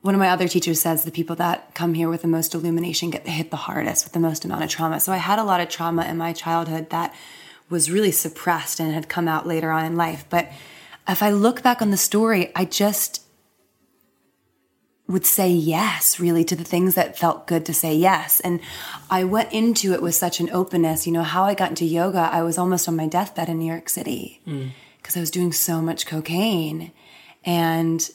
one 0.00 0.14
of 0.14 0.18
my 0.18 0.30
other 0.30 0.48
teachers 0.48 0.80
says 0.80 1.04
the 1.04 1.10
people 1.10 1.36
that 1.36 1.74
come 1.74 1.94
here 1.94 2.08
with 2.08 2.22
the 2.22 2.28
most 2.28 2.54
illumination 2.54 3.10
get 3.10 3.26
hit 3.26 3.50
the 3.50 3.56
hardest 3.56 4.04
with 4.04 4.12
the 4.12 4.20
most 4.20 4.44
amount 4.44 4.64
of 4.64 4.70
trauma. 4.70 5.00
So 5.00 5.12
I 5.12 5.16
had 5.16 5.38
a 5.38 5.44
lot 5.44 5.60
of 5.60 5.68
trauma 5.68 6.04
in 6.04 6.16
my 6.16 6.32
childhood 6.32 6.90
that 6.90 7.14
was 7.68 7.90
really 7.90 8.12
suppressed 8.12 8.78
and 8.78 8.92
had 8.92 9.08
come 9.08 9.26
out 9.26 9.46
later 9.46 9.70
on 9.70 9.84
in 9.84 9.96
life. 9.96 10.24
But 10.30 10.50
if 11.08 11.22
I 11.22 11.30
look 11.30 11.62
back 11.62 11.82
on 11.82 11.90
the 11.90 11.96
story, 11.96 12.52
I 12.54 12.64
just 12.64 13.25
would 15.08 15.24
say 15.24 15.48
yes 15.48 16.18
really 16.18 16.44
to 16.44 16.56
the 16.56 16.64
things 16.64 16.94
that 16.94 17.18
felt 17.18 17.46
good 17.46 17.64
to 17.64 17.72
say 17.72 17.94
yes 17.94 18.40
and 18.40 18.60
i 19.10 19.22
went 19.22 19.52
into 19.52 19.92
it 19.92 20.02
with 20.02 20.14
such 20.14 20.40
an 20.40 20.50
openness 20.50 21.06
you 21.06 21.12
know 21.12 21.22
how 21.22 21.44
i 21.44 21.54
got 21.54 21.70
into 21.70 21.84
yoga 21.84 22.28
i 22.32 22.42
was 22.42 22.58
almost 22.58 22.88
on 22.88 22.96
my 22.96 23.06
deathbed 23.06 23.48
in 23.48 23.58
new 23.58 23.70
york 23.70 23.88
city 23.88 24.40
mm. 24.46 24.70
because 24.98 25.16
i 25.16 25.20
was 25.20 25.30
doing 25.30 25.52
so 25.52 25.80
much 25.80 26.06
cocaine 26.06 26.92
and 27.44 28.10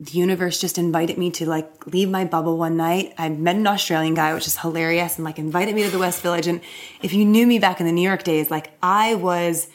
the 0.00 0.12
universe 0.12 0.58
just 0.58 0.78
invited 0.78 1.18
me 1.18 1.30
to 1.30 1.46
like 1.46 1.86
leave 1.86 2.08
my 2.08 2.24
bubble 2.24 2.56
one 2.56 2.78
night. 2.78 3.12
I 3.18 3.28
met 3.28 3.56
an 3.56 3.66
Australian 3.66 4.14
guy, 4.14 4.32
which 4.32 4.46
is 4.46 4.56
hilarious, 4.56 5.16
and 5.16 5.26
like 5.26 5.38
invited 5.38 5.74
me 5.74 5.82
to 5.82 5.90
the 5.90 5.98
West 5.98 6.22
Village. 6.22 6.46
And 6.46 6.62
if 7.02 7.12
you 7.12 7.26
knew 7.26 7.46
me 7.46 7.58
back 7.58 7.80
in 7.80 7.86
the 7.86 7.92
New 7.92 8.06
York 8.08 8.22
days, 8.22 8.50
like 8.50 8.72
I 8.82 9.14
was 9.16 9.68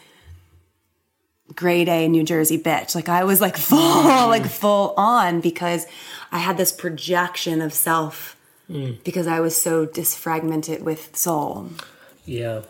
grade 1.54 1.90
A 1.90 2.08
New 2.08 2.24
Jersey 2.24 2.58
bitch. 2.58 2.96
Like 2.96 3.10
I 3.10 3.24
was 3.24 3.42
like 3.42 3.58
full, 3.58 3.78
mm. 3.78 4.28
like 4.28 4.46
full 4.46 4.94
on 4.98 5.42
because 5.42 5.86
I 6.32 6.40
had 6.40 6.58
this 6.58 6.72
projection 6.72 7.62
of 7.62 7.74
self 7.74 8.36
mm. 8.70 9.04
because 9.04 9.28
I 9.28 9.40
was 9.40 9.56
so 9.56 9.86
disfragmented 9.86 10.82
with 10.82 11.16
soul. 11.16 11.70
Yeah. 12.26 12.62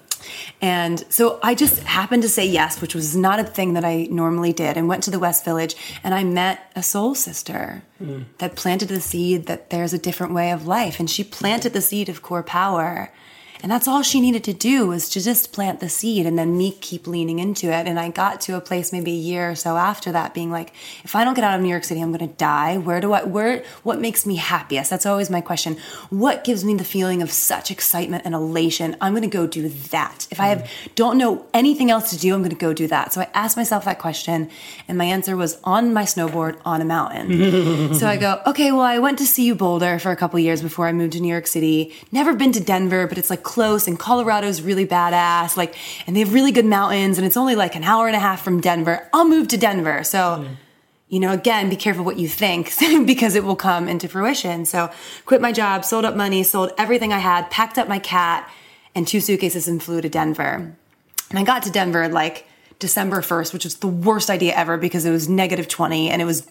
And 0.61 1.05
so 1.09 1.39
I 1.43 1.55
just 1.55 1.83
happened 1.83 2.23
to 2.23 2.29
say 2.29 2.45
yes, 2.45 2.81
which 2.81 2.95
was 2.95 3.15
not 3.15 3.39
a 3.39 3.43
thing 3.43 3.73
that 3.73 3.85
I 3.85 4.07
normally 4.09 4.53
did, 4.53 4.77
and 4.77 4.87
went 4.87 5.03
to 5.03 5.11
the 5.11 5.19
West 5.19 5.45
Village 5.45 5.75
and 6.03 6.13
I 6.13 6.23
met 6.23 6.71
a 6.75 6.81
soul 6.81 7.15
sister 7.15 7.83
mm. 8.01 8.25
that 8.39 8.55
planted 8.55 8.89
the 8.89 9.01
seed 9.01 9.45
that 9.45 9.69
there's 9.69 9.93
a 9.93 9.99
different 9.99 10.33
way 10.33 10.51
of 10.51 10.67
life. 10.67 10.99
And 10.99 11.09
she 11.09 11.23
planted 11.23 11.73
the 11.73 11.81
seed 11.81 12.09
of 12.09 12.21
core 12.21 12.43
power. 12.43 13.11
And 13.65 13.71
that's 13.71 13.87
all 13.87 14.03
she 14.03 14.21
needed 14.21 14.43
to 14.43 14.53
do 14.53 14.85
was 14.85 15.09
to 15.09 15.19
just 15.19 15.51
plant 15.51 15.79
the 15.79 15.89
seed 15.89 16.27
and 16.27 16.37
then 16.37 16.55
me 16.55 16.71
keep 16.71 17.07
leaning 17.07 17.39
into 17.39 17.71
it. 17.71 17.87
And 17.87 17.99
I 17.99 18.09
got 18.09 18.39
to 18.41 18.55
a 18.55 18.61
place 18.61 18.93
maybe 18.93 19.09
a 19.09 19.15
year 19.15 19.49
or 19.49 19.55
so 19.55 19.75
after 19.75 20.11
that 20.11 20.35
being 20.35 20.51
like, 20.51 20.71
if 21.03 21.15
I 21.15 21.23
don't 21.23 21.33
get 21.33 21.43
out 21.43 21.55
of 21.55 21.61
New 21.63 21.69
York 21.69 21.83
City, 21.83 21.99
I'm 21.99 22.15
going 22.15 22.29
to 22.29 22.35
die. 22.35 22.77
Where 22.77 23.01
do 23.01 23.13
I, 23.13 23.23
where, 23.23 23.63
what 23.81 23.99
makes 23.99 24.23
me 24.23 24.35
happiest? 24.35 24.91
That's 24.91 25.07
always 25.07 25.31
my 25.31 25.41
question. 25.41 25.77
What 26.11 26.43
gives 26.43 26.63
me 26.63 26.75
the 26.75 26.83
feeling 26.83 27.23
of 27.23 27.31
such 27.31 27.71
excitement 27.71 28.21
and 28.23 28.35
elation? 28.35 28.97
I'm 29.01 29.13
going 29.13 29.23
to 29.23 29.27
go 29.27 29.47
do 29.47 29.67
that. 29.67 30.27
If 30.29 30.39
I 30.39 30.49
have, 30.49 30.69
don't 30.93 31.17
know 31.17 31.47
anything 31.51 31.89
else 31.89 32.11
to 32.11 32.19
do, 32.19 32.35
I'm 32.35 32.41
going 32.41 32.51
to 32.51 32.55
go 32.55 32.71
do 32.71 32.85
that. 32.89 33.13
So 33.13 33.21
I 33.21 33.29
asked 33.33 33.57
myself 33.57 33.85
that 33.85 33.97
question 33.97 34.51
and 34.87 34.95
my 34.95 35.05
answer 35.05 35.35
was 35.35 35.59
on 35.63 35.91
my 35.91 36.03
snowboard 36.03 36.61
on 36.65 36.81
a 36.81 36.85
mountain. 36.85 37.93
so 37.95 38.05
I 38.05 38.17
go, 38.17 38.43
okay, 38.45 38.71
well, 38.71 38.81
I 38.81 38.99
went 38.99 39.17
to 39.17 39.25
CU 39.25 39.55
Boulder 39.55 39.97
for 39.97 40.11
a 40.11 40.15
couple 40.15 40.37
years 40.37 40.61
before 40.61 40.85
I 40.85 40.91
moved 40.91 41.13
to 41.13 41.19
New 41.19 41.29
York 41.31 41.47
City. 41.47 41.95
Never 42.11 42.35
been 42.35 42.51
to 42.51 42.59
Denver, 42.59 43.07
but 43.07 43.17
it's 43.17 43.31
like 43.31 43.41
close 43.55 43.87
and 43.87 43.97
Colorado's 43.97 44.61
really 44.61 44.85
badass. 44.85 45.55
Like, 45.55 45.75
and 46.05 46.13
they 46.13 46.19
have 46.19 46.33
really 46.33 46.51
good 46.51 46.65
mountains 46.65 47.17
and 47.17 47.25
it's 47.25 47.37
only 47.37 47.55
like 47.55 47.75
an 47.75 47.85
hour 47.85 48.05
and 48.05 48.15
a 48.15 48.19
half 48.19 48.43
from 48.43 48.59
Denver. 48.59 49.09
I'll 49.13 49.27
move 49.27 49.47
to 49.47 49.57
Denver. 49.57 50.03
So, 50.03 50.43
hmm. 50.43 50.53
you 51.07 51.21
know, 51.21 51.31
again, 51.31 51.69
be 51.69 51.77
careful 51.77 52.03
what 52.03 52.17
you 52.17 52.27
think 52.27 52.73
because 53.05 53.33
it 53.33 53.45
will 53.45 53.55
come 53.55 53.87
into 53.87 54.09
fruition. 54.09 54.65
So, 54.65 54.91
quit 55.25 55.39
my 55.39 55.53
job, 55.53 55.85
sold 55.85 56.03
up 56.03 56.17
money, 56.17 56.43
sold 56.43 56.71
everything 56.77 57.13
I 57.13 57.19
had, 57.19 57.49
packed 57.49 57.77
up 57.77 57.87
my 57.87 57.99
cat 57.99 58.51
and 58.93 59.07
two 59.07 59.21
suitcases 59.21 59.69
and 59.69 59.81
flew 59.81 60.01
to 60.01 60.09
Denver. 60.09 60.75
And 61.29 61.39
I 61.39 61.43
got 61.43 61.63
to 61.63 61.71
Denver 61.71 62.09
like 62.09 62.45
December 62.79 63.21
1st, 63.21 63.53
which 63.53 63.63
was 63.63 63.77
the 63.77 63.87
worst 63.87 64.29
idea 64.29 64.53
ever 64.53 64.77
because 64.77 65.05
it 65.05 65.11
was 65.11 65.29
negative 65.29 65.69
20 65.69 66.09
and 66.09 66.21
it 66.21 66.25
was 66.25 66.45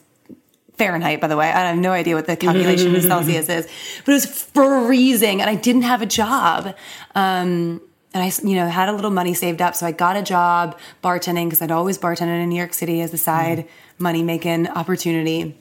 Fahrenheit, 0.77 1.21
by 1.21 1.29
the 1.29 1.37
way. 1.37 1.47
I 1.47 1.69
have 1.69 1.79
no 1.79 1.93
idea 1.93 2.15
what 2.15 2.27
the 2.27 2.37
calculation 2.37 2.95
of 2.97 3.03
Celsius 3.03 3.49
is, 3.49 3.69
but 4.05 4.13
it 4.13 4.15
was 4.15 4.27
freezing 4.27 5.41
and 5.41 5.49
I 5.49 5.55
didn't 5.55 5.83
have 5.83 6.03
a 6.03 6.07
job. 6.07 6.75
Um, 7.15 7.81
and 8.13 8.23
I, 8.23 8.33
you 8.47 8.55
know, 8.55 8.69
had 8.69 8.89
a 8.89 8.93
little 8.93 9.11
money 9.11 9.35
saved 9.35 9.61
up. 9.61 9.75
So 9.75 9.87
I 9.87 9.93
got 9.93 10.17
a 10.17 10.23
job 10.23 10.79
bartending 11.03 11.47
because 11.47 11.61
I'd 11.61 11.73
always 11.73 11.99
bartended 11.99 12.43
in 12.43 12.49
New 12.49 12.57
York 12.57 12.73
City 12.73 13.01
as 13.01 13.13
a 13.13 13.19
side 13.19 13.69
money 13.99 14.23
making 14.23 14.69
opportunity. 14.69 15.59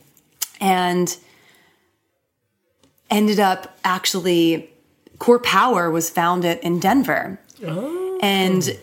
And 0.62 1.16
ended 3.10 3.40
up 3.40 3.78
actually, 3.84 4.72
Core 5.20 5.40
Power 5.40 5.90
was 5.90 6.10
founded 6.10 6.60
in 6.60 6.80
Denver. 6.80 7.40
And, 8.22 8.80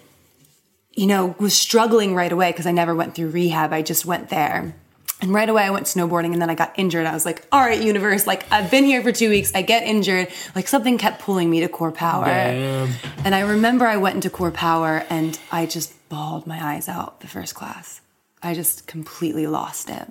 you 0.93 1.07
know, 1.07 1.35
was 1.39 1.55
struggling 1.55 2.15
right 2.15 2.31
away 2.31 2.51
because 2.51 2.67
I 2.67 2.73
never 2.73 2.95
went 2.95 3.15
through 3.15 3.31
rehab. 3.31 3.73
I 3.73 3.83
just 3.83 4.05
went 4.05 4.31
there. 4.31 4.75
And 5.23 5.33
right 5.33 5.49
away 5.49 5.63
I 5.65 5.71
went 5.71 5.87
snowboarding 5.87 6.33
and 6.33 6.41
then 6.41 6.51
I 6.51 6.55
got 6.55 6.73
injured. 6.77 7.07
I 7.07 7.13
was 7.13 7.27
like, 7.27 7.47
all 7.53 7.61
right, 7.61 7.81
universe, 7.81 8.27
like 8.27 8.51
I've 8.51 8.71
been 8.71 8.85
here 8.85 9.03
for 9.03 9.13
two 9.13 9.29
weeks. 9.29 9.53
I 9.55 9.63
get 9.63 9.83
injured. 9.83 10.29
Like 10.55 10.67
something 10.67 10.99
kept 10.99 11.21
pulling 11.21 11.51
me 11.51 11.61
to 11.61 11.69
core 11.69 11.93
power. 11.93 12.25
Damn. 12.25 12.93
And 13.25 13.35
I 13.35 13.41
remember 13.41 13.87
I 13.87 13.99
went 13.99 14.17
into 14.17 14.31
core 14.31 14.51
power 14.51 15.05
and 15.11 15.39
I 15.53 15.67
just 15.67 15.93
bawled 16.09 16.47
my 16.47 16.75
eyes 16.75 16.89
out 16.89 17.21
the 17.21 17.29
first 17.29 17.55
class. 17.55 18.01
I 18.43 18.55
just 18.55 18.87
completely 18.87 19.47
lost 19.47 19.91
it. 19.91 20.11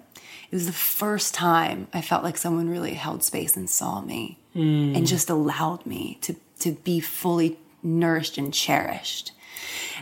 It 0.52 0.56
was 0.56 0.65
the 0.65 0.74
first 0.74 1.34
time 1.34 1.88
I 1.93 2.02
felt 2.02 2.24
like 2.24 2.38
someone 2.38 2.69
really 2.69 2.93
held 2.93 3.24
space 3.24 3.56
and 3.56 3.69
saw 3.69 4.02
me 4.02 4.39
hmm. 4.54 4.95
and 4.95 5.06
just 5.08 5.30
allowed 5.30 5.86
me 5.86 6.17
to, 6.22 6.36
to 6.60 6.72
be 6.72 7.00
fully 7.00 7.58
nourished 7.84 8.38
and 8.38 8.54
cherished. 8.54 9.32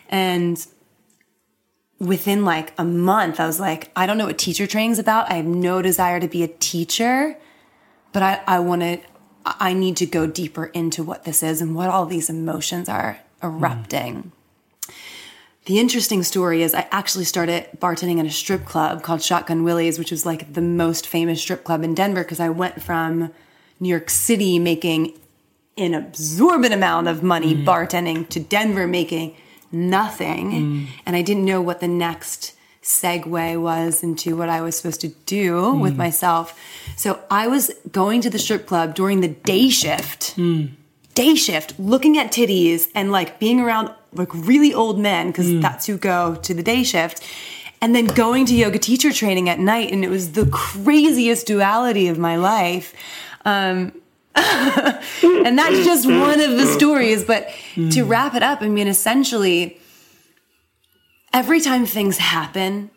And 0.10 0.66
within 2.00 2.46
like 2.46 2.74
a 2.78 2.84
month, 2.84 3.40
I 3.40 3.48
was 3.48 3.60
like, 3.60 3.92
I 3.96 4.06
don't 4.06 4.18
know 4.18 4.28
what 4.28 4.38
teacher 4.38 4.68
training's 4.68 5.00
about. 5.00 5.32
I 5.32 5.36
have 5.36 5.46
no 5.46 5.82
desire 5.82 6.20
to 6.20 6.28
be 6.28 6.44
a 6.44 6.48
teacher, 6.48 7.38
but 8.14 8.24
I, 8.24 8.42
I 8.46 8.60
want 8.60 8.82
to, 8.82 9.00
I 9.46 9.74
need 9.74 9.98
to 9.98 10.06
go 10.06 10.28
deeper 10.28 10.66
into 10.66 11.04
what 11.04 11.24
this 11.24 11.42
is 11.42 11.62
and 11.62 11.76
what 11.76 11.90
all 11.90 12.06
these 12.06 12.30
emotions 12.30 12.90
are 12.90 13.20
erupting. 13.42 14.32
The 15.66 15.80
interesting 15.80 16.24
story 16.24 16.64
is 16.64 16.74
I 16.74 16.88
actually 16.92 17.26
started 17.26 17.68
bartending 17.78 18.20
in 18.20 18.26
a 18.26 18.32
strip 18.32 18.64
club 18.64 19.04
called 19.04 19.22
Shotgun 19.22 19.64
Willie's, 19.64 20.00
which 20.00 20.12
was 20.12 20.26
like 20.26 20.54
the 20.54 20.62
most 20.62 21.06
famous 21.06 21.42
strip 21.42 21.66
club 21.66 21.84
in 21.84 21.94
Denver 21.94 22.24
because 22.24 22.40
I 22.40 22.50
went 22.50 22.82
from 22.82 23.34
New 23.80 23.90
York 23.90 24.10
City 24.10 24.60
making 24.60 25.20
an 25.78 25.94
absorbent 25.94 26.74
amount 26.74 27.08
of 27.08 27.22
money 27.22 27.54
mm. 27.54 27.66
bartending 27.66 28.28
to 28.30 28.40
Denver 28.40 28.88
making 28.88 29.36
nothing. 29.72 30.52
Mm. 30.52 30.88
And 31.06 31.16
I 31.16 31.22
didn't 31.22 31.46
know 31.46 31.62
what 31.62 31.80
the 31.80 31.88
next 31.88 32.54
segue 32.82 33.62
was 33.62 34.02
into 34.02 34.38
what 34.38 34.48
I 34.48 34.62
was 34.62 34.78
supposed 34.78 35.02
to 35.02 35.10
do 35.26 35.62
mm. 35.62 35.82
with 35.82 35.98
myself. 35.98 36.58
So 36.96 37.20
I 37.30 37.48
was 37.48 37.72
going 37.92 38.22
to 38.22 38.30
the 38.30 38.40
strip 38.40 38.66
club 38.66 38.96
during 38.96 39.20
the 39.20 39.28
day 39.28 39.70
shift, 39.70 40.38
mm. 40.38 40.72
day 41.14 41.36
shift, 41.36 41.78
looking 41.78 42.18
at 42.18 42.32
titties 42.32 42.88
and 42.96 43.12
like 43.12 43.40
being 43.40 43.60
around 43.60 43.92
like 44.14 44.34
really 44.34 44.74
old 44.74 45.00
men 45.00 45.28
because 45.28 45.60
that's 45.60 45.86
who 45.86 45.98
go 45.98 46.36
to 46.36 46.54
the 46.54 46.64
day 46.64 46.84
shift. 46.84 47.22
And 47.80 47.94
then 47.94 48.06
going 48.08 48.48
to 48.48 48.56
yoga 48.56 48.80
teacher 48.80 49.14
training 49.14 49.50
at 49.50 49.60
night, 49.60 49.92
and 49.92 50.04
it 50.04 50.10
was 50.10 50.32
the 50.32 50.48
craziest 50.48 51.46
duality 51.46 52.08
of 52.08 52.18
my 52.18 52.36
life. 52.36 52.96
Um, 53.46 53.94
and 55.24 55.58
that's 55.58 55.84
just 55.84 56.06
one 56.06 56.40
of 56.40 56.52
the 56.52 56.66
stories. 56.66 57.24
But 57.24 57.50
to 57.76 58.04
wrap 58.04 58.36
it 58.36 58.44
up, 58.44 58.62
I 58.62 58.70
mean, 58.70 58.88
essentially, 58.88 59.80
every 61.34 61.60
time 61.60 61.86
things 61.86 62.18
happen, 62.18 62.92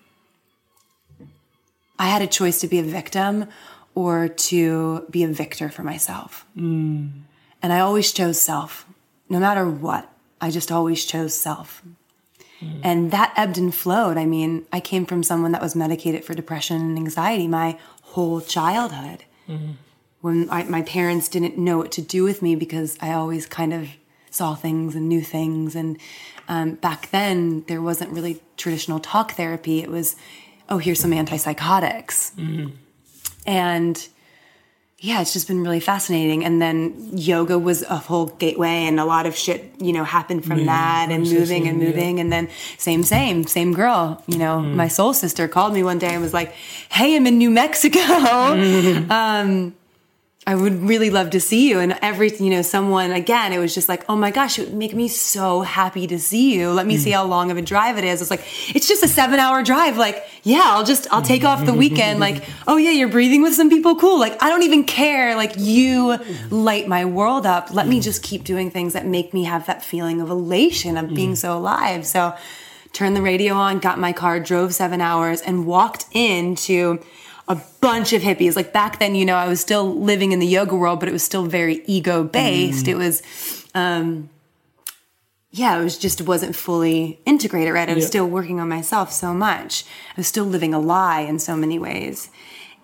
I 1.98 2.08
had 2.08 2.22
a 2.22 2.26
choice 2.26 2.60
to 2.60 2.68
be 2.68 2.78
a 2.78 2.82
victim 2.82 3.46
or 3.94 4.28
to 4.28 5.06
be 5.10 5.24
a 5.24 5.28
victor 5.28 5.68
for 5.68 5.82
myself. 5.82 6.44
And 6.56 7.24
And 7.62 7.72
I 7.72 7.80
always 7.80 8.12
chose 8.12 8.40
self. 8.40 8.86
No 9.28 9.38
matter 9.38 9.68
what, 9.68 10.10
I 10.40 10.50
just 10.50 10.72
always 10.72 11.04
chose 11.04 11.34
self. 11.34 11.82
Mm. 12.60 12.80
And 12.82 13.10
that 13.10 13.32
ebbed 13.36 13.58
and 13.58 13.74
flowed. 13.74 14.16
I 14.16 14.26
mean, 14.26 14.66
I 14.72 14.80
came 14.80 15.06
from 15.06 15.22
someone 15.22 15.52
that 15.52 15.62
was 15.62 15.74
medicated 15.74 16.24
for 16.24 16.34
depression 16.34 16.80
and 16.80 16.98
anxiety 16.98 17.48
my 17.48 17.78
whole 18.02 18.40
childhood. 18.40 19.24
Mm-hmm. 19.48 19.72
When 20.20 20.48
I, 20.50 20.64
my 20.64 20.82
parents 20.82 21.28
didn't 21.28 21.56
know 21.56 21.78
what 21.78 21.92
to 21.92 22.02
do 22.02 22.24
with 22.24 22.42
me 22.42 22.54
because 22.54 22.98
I 23.00 23.12
always 23.12 23.46
kind 23.46 23.72
of 23.72 23.88
saw 24.30 24.54
things 24.54 24.94
and 24.94 25.08
knew 25.08 25.22
things. 25.22 25.74
And 25.74 25.98
um, 26.48 26.74
back 26.74 27.10
then, 27.10 27.64
there 27.66 27.82
wasn't 27.82 28.12
really 28.12 28.40
traditional 28.56 29.00
talk 29.00 29.32
therapy. 29.32 29.82
It 29.82 29.90
was, 29.90 30.16
oh, 30.68 30.78
here's 30.78 31.00
some 31.00 31.10
antipsychotics. 31.10 32.32
And 33.46 34.08
yeah, 35.02 35.22
it's 35.22 35.32
just 35.32 35.48
been 35.48 35.62
really 35.62 35.80
fascinating. 35.80 36.44
And 36.44 36.60
then 36.60 37.16
yoga 37.16 37.58
was 37.58 37.82
a 37.82 37.96
whole 37.96 38.26
gateway, 38.26 38.84
and 38.84 39.00
a 39.00 39.06
lot 39.06 39.24
of 39.24 39.34
shit, 39.34 39.72
you 39.78 39.94
know, 39.94 40.04
happened 40.04 40.44
from 40.44 40.66
that, 40.66 41.08
and 41.10 41.24
moving 41.24 41.66
and 41.66 41.78
processing, 41.78 41.80
yeah. 41.80 41.86
moving. 41.86 42.20
And 42.20 42.32
then 42.32 42.48
same, 42.76 43.02
same, 43.02 43.44
same 43.44 43.72
girl. 43.72 44.22
You 44.26 44.36
know, 44.36 44.60
my 44.60 44.88
soul 44.88 45.14
sister 45.14 45.48
called 45.48 45.72
me 45.72 45.82
one 45.82 45.98
day 45.98 46.12
and 46.12 46.22
was 46.22 46.34
like, 46.34 46.52
"Hey, 46.90 47.16
I'm 47.16 47.26
in 47.26 47.38
New 47.38 47.50
Mexico. 47.50 48.00
um, 49.10 49.74
I 50.50 50.54
would 50.62 50.82
really 50.92 51.10
love 51.10 51.30
to 51.30 51.40
see 51.40 51.68
you." 51.68 51.78
And 51.78 51.92
every, 52.02 52.30
you 52.44 52.50
know, 52.54 52.62
someone 52.62 53.12
again, 53.12 53.52
it 53.52 53.58
was 53.58 53.72
just 53.78 53.88
like, 53.88 54.02
"Oh 54.08 54.16
my 54.16 54.30
gosh, 54.38 54.58
it 54.58 54.62
would 54.66 54.78
make 54.84 54.94
me 55.02 55.06
so 55.08 55.62
happy 55.62 56.06
to 56.08 56.18
see 56.18 56.46
you. 56.56 56.72
Let 56.72 56.86
me 56.86 56.96
see 56.96 57.12
how 57.12 57.24
long 57.24 57.50
of 57.52 57.56
a 57.56 57.62
drive 57.62 57.96
it 57.98 58.04
is." 58.04 58.20
It's 58.20 58.30
like 58.30 58.44
it's 58.76 58.88
just 58.88 59.02
a 59.04 59.08
seven-hour 59.08 59.62
drive. 59.62 59.96
Like, 59.96 60.16
yeah, 60.42 60.66
I'll 60.72 60.84
just 60.92 61.06
I'll 61.12 61.22
take 61.22 61.44
off 61.44 61.64
the 61.64 61.74
weekend. 61.84 62.18
Like, 62.18 62.38
oh 62.66 62.78
yeah, 62.84 62.90
you're 62.98 63.14
breathing 63.16 63.42
with 63.42 63.54
some 63.54 63.70
people. 63.70 63.94
Cool. 63.94 64.18
Like, 64.18 64.42
I 64.42 64.48
don't 64.48 64.64
even 64.64 64.84
care. 64.84 65.36
Like, 65.36 65.52
you 65.56 66.18
light 66.50 66.88
my 66.88 67.04
world 67.04 67.46
up. 67.46 67.72
Let 67.72 67.86
me 67.86 68.00
just 68.00 68.22
keep 68.22 68.42
doing 68.42 68.70
things 68.70 68.92
that 68.94 69.06
make 69.06 69.32
me 69.32 69.44
have 69.44 69.66
that 69.66 69.84
feeling 69.84 70.20
of 70.20 70.30
elation 70.30 70.96
of 70.96 71.14
being 71.14 71.36
so 71.36 71.56
alive. 71.56 72.06
So, 72.06 72.34
turned 72.92 73.14
the 73.14 73.22
radio 73.22 73.54
on, 73.54 73.78
got 73.78 73.98
my 73.98 74.12
car, 74.12 74.40
drove 74.40 74.74
seven 74.74 75.00
hours, 75.00 75.40
and 75.40 75.64
walked 75.64 76.06
into 76.12 76.98
a 77.50 77.60
bunch 77.80 78.12
of 78.12 78.22
hippies. 78.22 78.54
Like 78.56 78.72
back 78.72 78.98
then, 79.00 79.14
you 79.14 79.24
know, 79.24 79.34
I 79.34 79.48
was 79.48 79.60
still 79.60 79.86
living 79.94 80.30
in 80.32 80.38
the 80.38 80.46
yoga 80.46 80.74
world, 80.76 81.00
but 81.00 81.08
it 81.08 81.12
was 81.12 81.22
still 81.24 81.44
very 81.46 81.82
ego 81.86 82.22
based. 82.22 82.86
It 82.86 82.94
was, 82.94 83.22
um, 83.74 84.30
yeah, 85.50 85.78
it 85.78 85.82
was 85.82 85.98
just 85.98 86.22
wasn't 86.22 86.54
fully 86.54 87.18
integrated, 87.26 87.74
right? 87.74 87.88
I 87.88 87.94
was 87.94 88.04
Yeah. 88.04 88.08
still 88.08 88.26
working 88.28 88.60
on 88.60 88.68
myself 88.68 89.12
so 89.12 89.34
much. 89.34 89.84
I 90.16 90.20
was 90.20 90.28
still 90.28 90.44
living 90.44 90.72
a 90.72 90.78
lie 90.78 91.22
in 91.22 91.40
so 91.40 91.56
many 91.56 91.76
ways. 91.78 92.30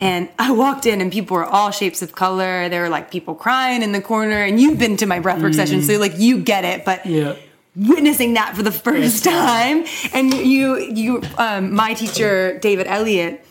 And 0.00 0.28
I 0.38 0.50
walked 0.50 0.84
in 0.84 1.00
and 1.00 1.12
people 1.12 1.36
were 1.36 1.44
all 1.46 1.70
shapes 1.70 2.02
of 2.02 2.12
color. 2.16 2.68
There 2.68 2.82
were 2.82 2.88
like 2.88 3.10
people 3.10 3.34
crying 3.36 3.82
in 3.82 3.92
the 3.92 4.00
corner. 4.02 4.42
And 4.42 4.60
you've 4.60 4.78
been 4.80 4.96
to 4.98 5.06
my 5.06 5.20
breathwork 5.20 5.54
session, 5.54 5.80
so 5.82 5.96
like 5.98 6.18
you 6.18 6.38
get 6.38 6.64
it. 6.64 6.84
But 6.84 7.06
Yeah. 7.06 7.36
witnessing 7.76 8.34
that 8.34 8.56
for 8.56 8.62
the 8.64 8.72
first 8.88 9.22
time 9.22 9.84
and 10.12 10.34
you 10.34 10.76
you 10.78 11.22
um, 11.36 11.74
my 11.74 11.92
teacher 11.92 12.58
david 12.60 12.86
elliott 12.86 13.45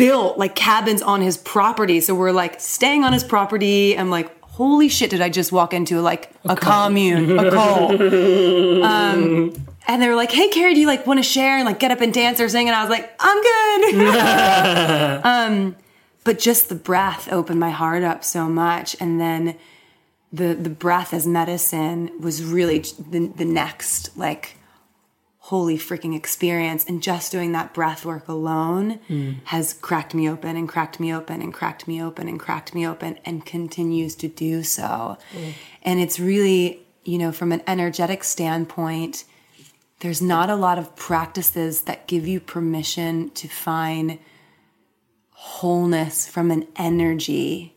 built 0.00 0.38
like 0.38 0.54
cabins 0.54 1.02
on 1.02 1.20
his 1.20 1.36
property. 1.36 2.00
So 2.00 2.14
we're 2.14 2.32
like 2.32 2.58
staying 2.58 3.04
on 3.04 3.12
his 3.12 3.22
property. 3.22 3.98
I'm 3.98 4.08
like 4.10 4.34
holy 4.40 4.88
shit 4.88 5.08
did 5.10 5.22
i 5.22 5.28
just 5.30 5.52
walk 5.52 5.72
into 5.72 6.02
like 6.02 6.30
a, 6.44 6.56
commune 6.56 7.38
a 7.38 7.50
cult? 7.56 7.92
Um, 7.92 9.54
and 9.86 10.02
they 10.02 10.08
were 10.08 10.16
like 10.16 10.32
hey 10.32 10.48
carrie 10.48 10.74
do 10.74 10.80
you 10.80 10.86
like 10.86 11.06
want 11.06 11.18
to 11.18 11.22
share 11.22 11.56
and 11.56 11.66
like 11.66 11.78
get 11.78 11.90
up 11.90 12.00
and 12.00 12.12
dance 12.14 12.40
or 12.40 12.48
sing? 12.48 12.66
And 12.68 12.74
i 12.74 12.82
was 12.82 12.90
like 12.90 13.12
i'm 13.20 13.42
good. 13.42 15.24
Um, 15.24 15.76
but 16.24 16.38
just 16.38 16.68
the 16.68 16.74
breath 16.74 17.30
opened 17.32 17.60
my 17.60 17.70
heart 17.70 18.02
up 18.02 18.24
so 18.24 18.48
much. 18.48 18.96
And 19.00 19.20
then 19.20 19.56
the 20.32 20.54
the 20.54 20.70
breath 20.70 21.12
as 21.12 21.26
medicine 21.26 22.10
was 22.20 22.42
really 22.42 22.80
the, 23.10 23.32
the 23.36 23.44
next 23.44 24.16
like 24.16 24.56
holy 25.50 25.76
freaking 25.76 26.14
experience. 26.14 26.84
And 26.84 27.02
just 27.02 27.32
doing 27.32 27.50
that 27.52 27.74
breath 27.74 28.04
work 28.04 28.28
alone 28.28 29.00
mm. 29.08 29.34
has 29.46 29.74
cracked 29.74 30.14
me 30.14 30.30
open 30.30 30.56
and 30.56 30.68
cracked 30.68 31.00
me 31.00 31.12
open 31.12 31.42
and 31.42 31.52
cracked 31.52 31.88
me 31.88 32.00
open 32.00 32.28
and 32.28 32.38
cracked 32.38 32.72
me 32.72 32.86
open 32.86 33.18
and 33.24 33.44
continues 33.44 34.14
to 34.14 34.28
do 34.28 34.62
so. 34.62 35.18
Mm. 35.32 35.52
And 35.82 35.98
it's 35.98 36.20
really 36.20 36.86
you 37.02 37.18
know 37.18 37.32
from 37.32 37.50
an 37.50 37.62
energetic 37.66 38.22
standpoint 38.22 39.24
there's 40.00 40.22
not 40.22 40.48
a 40.48 40.54
lot 40.54 40.78
of 40.78 40.94
practices 40.94 41.82
that 41.82 42.06
give 42.06 42.26
you 42.28 42.38
permission 42.38 43.30
to 43.30 43.48
find 43.48 44.18
wholeness 45.32 46.28
from 46.28 46.50
an 46.50 46.66
energy 46.76 47.74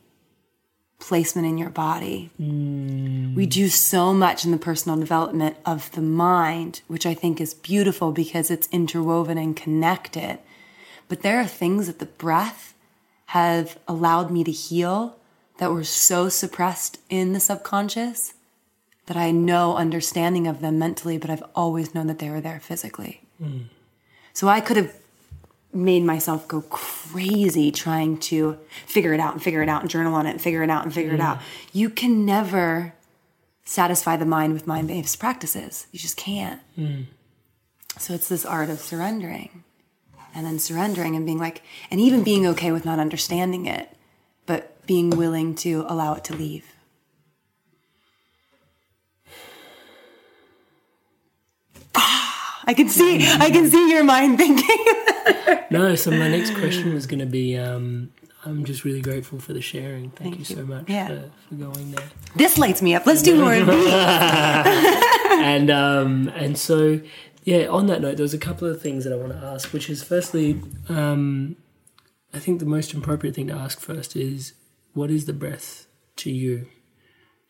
placement 1.04 1.46
in 1.46 1.58
your 1.58 1.70
body. 1.70 2.30
Mm. 2.40 3.36
We 3.36 3.46
do 3.46 3.68
so 3.68 4.14
much 4.14 4.46
in 4.46 4.52
the 4.52 4.58
personal 4.58 4.98
development 4.98 5.58
of 5.66 5.92
the 5.92 6.02
mind, 6.02 6.82
which 6.88 7.06
I 7.06 7.14
think 7.14 7.42
is 7.42 7.54
beautiful 7.54 8.14
because 8.14 8.50
it's 8.50 8.70
interwoven 8.72 9.38
and 9.38 9.54
connected. 9.54 10.40
But 11.10 11.22
there 11.22 11.42
are 11.42 11.46
things 11.46 11.88
that 11.88 12.00
the 12.00 12.06
breath 12.06 12.74
have 13.28 13.78
allowed 13.86 14.32
me 14.32 14.46
to 14.46 14.52
heal 14.52 15.18
that 15.58 15.74
were 15.74 15.84
so 15.84 16.30
suppressed 16.30 17.00
in 17.10 17.34
the 17.34 17.40
subconscious 17.42 18.34
that 19.08 19.18
I 19.18 19.26
had 19.26 19.36
no 19.36 19.76
understanding 19.76 20.48
of 20.48 20.62
them 20.62 20.80
mentally, 20.80 21.18
but 21.18 21.30
I've 21.30 21.44
always 21.54 21.94
known 21.94 22.08
that 22.08 22.20
they 22.20 22.30
were 22.30 22.40
there 22.40 22.62
physically. 22.62 23.22
Mm. 23.42 23.66
So 24.32 24.48
I 24.48 24.62
could 24.62 24.78
have 24.78 24.96
made 25.74 26.04
myself 26.04 26.48
go 26.48 26.62
crazy 26.62 27.72
trying 27.72 28.18
to 28.18 28.58
figure 28.86 29.14
it 29.14 29.20
out 29.20 29.34
and 29.34 29.42
figure 29.42 29.62
it 29.64 29.70
out 29.70 29.82
and 29.82 29.90
journal 29.90 30.14
on 30.14 30.26
it 30.26 30.32
and 30.32 30.42
figure 30.42 30.64
it 30.64 30.70
out 30.70 30.84
and 30.84 30.94
figure 30.94 31.14
it 31.14 31.20
mm-hmm. 31.20 31.32
out. 31.32 31.40
You 31.72 31.90
can 31.90 32.26
never 32.26 32.94
satisfy 33.66 34.18
the 34.18 34.26
mind 34.26 34.54
with 34.54 34.68
mind 34.68 34.88
based 34.88 35.20
practices. 35.20 35.88
You 35.92 36.00
just 36.00 36.18
can't. 36.18 36.62
Mm. 36.78 37.06
So 37.98 38.14
it's 38.14 38.30
this 38.30 38.46
art 38.46 38.70
of 38.70 38.80
surrendering 38.80 39.64
and 40.34 40.46
then 40.46 40.60
surrendering 40.60 41.16
and 41.16 41.26
being 41.26 41.40
like, 41.40 41.62
and 41.92 42.00
even 42.00 42.24
being 42.24 42.46
okay 42.48 42.72
with 42.72 42.86
not 42.86 43.00
understanding 43.00 43.66
it, 43.66 43.96
but 44.46 44.86
being 44.86 45.12
willing 45.12 45.56
to 45.56 45.86
allow 45.88 46.14
it 46.14 46.24
to 46.26 46.36
leave. 46.36 46.76
I 51.96 52.74
can 52.76 52.90
see, 52.90 53.26
I 53.28 53.50
can 53.52 53.70
see 53.70 53.92
your 53.92 54.04
mind 54.04 54.38
thinking. 54.38 54.86
No, 55.74 55.96
so 56.04 56.12
my 56.12 56.28
next 56.28 56.56
question 56.56 56.94
was 56.94 57.06
going 57.08 57.20
to 57.20 57.26
be 57.26 57.58
um, 57.58 58.12
I'm 58.46 58.66
just 58.66 58.84
really 58.84 59.02
grateful 59.02 59.40
for 59.40 59.54
the 59.54 59.62
sharing. 59.62 60.10
Thank, 60.12 60.40
you, 60.40 60.46
so 60.46 60.66
much 60.66 60.90
Yeah. 60.90 61.08
for, 61.08 61.32
for 61.50 61.56
going 61.56 61.92
there. 61.92 62.06
this 62.36 62.58
lights 62.58 62.82
me 62.82 62.96
up. 62.96 63.06
Let's 63.06 63.22
do 63.22 63.40
more 63.40 63.54
of 63.54 63.68
these. 63.68 63.94
and 63.94 65.70
um, 65.70 66.30
and 66.36 66.58
so 66.58 67.02
yeah, 67.44 67.68
on 67.68 67.88
that 67.88 68.02
note, 68.02 68.18
there 68.18 68.24
was 68.24 68.34
a 68.34 68.40
couple 68.40 68.68
of 68.68 68.82
things 68.82 69.04
that 69.04 69.14
I 69.14 69.18
want 69.18 69.32
to 69.34 69.46
ask, 69.46 69.74
which 69.74 69.90
is 69.90 70.02
firstly, 70.04 70.62
um, 70.88 71.58
I 72.34 72.40
think 72.40 72.60
the 72.60 72.66
most 72.66 72.94
appropriate 72.94 73.36
thing 73.36 73.48
to 73.48 73.54
ask 73.54 73.80
first 73.80 74.16
is 74.16 74.54
what 74.94 75.12
is 75.12 75.26
the 75.26 75.34
breath 75.34 75.88
to 76.18 76.32
you? 76.32 76.68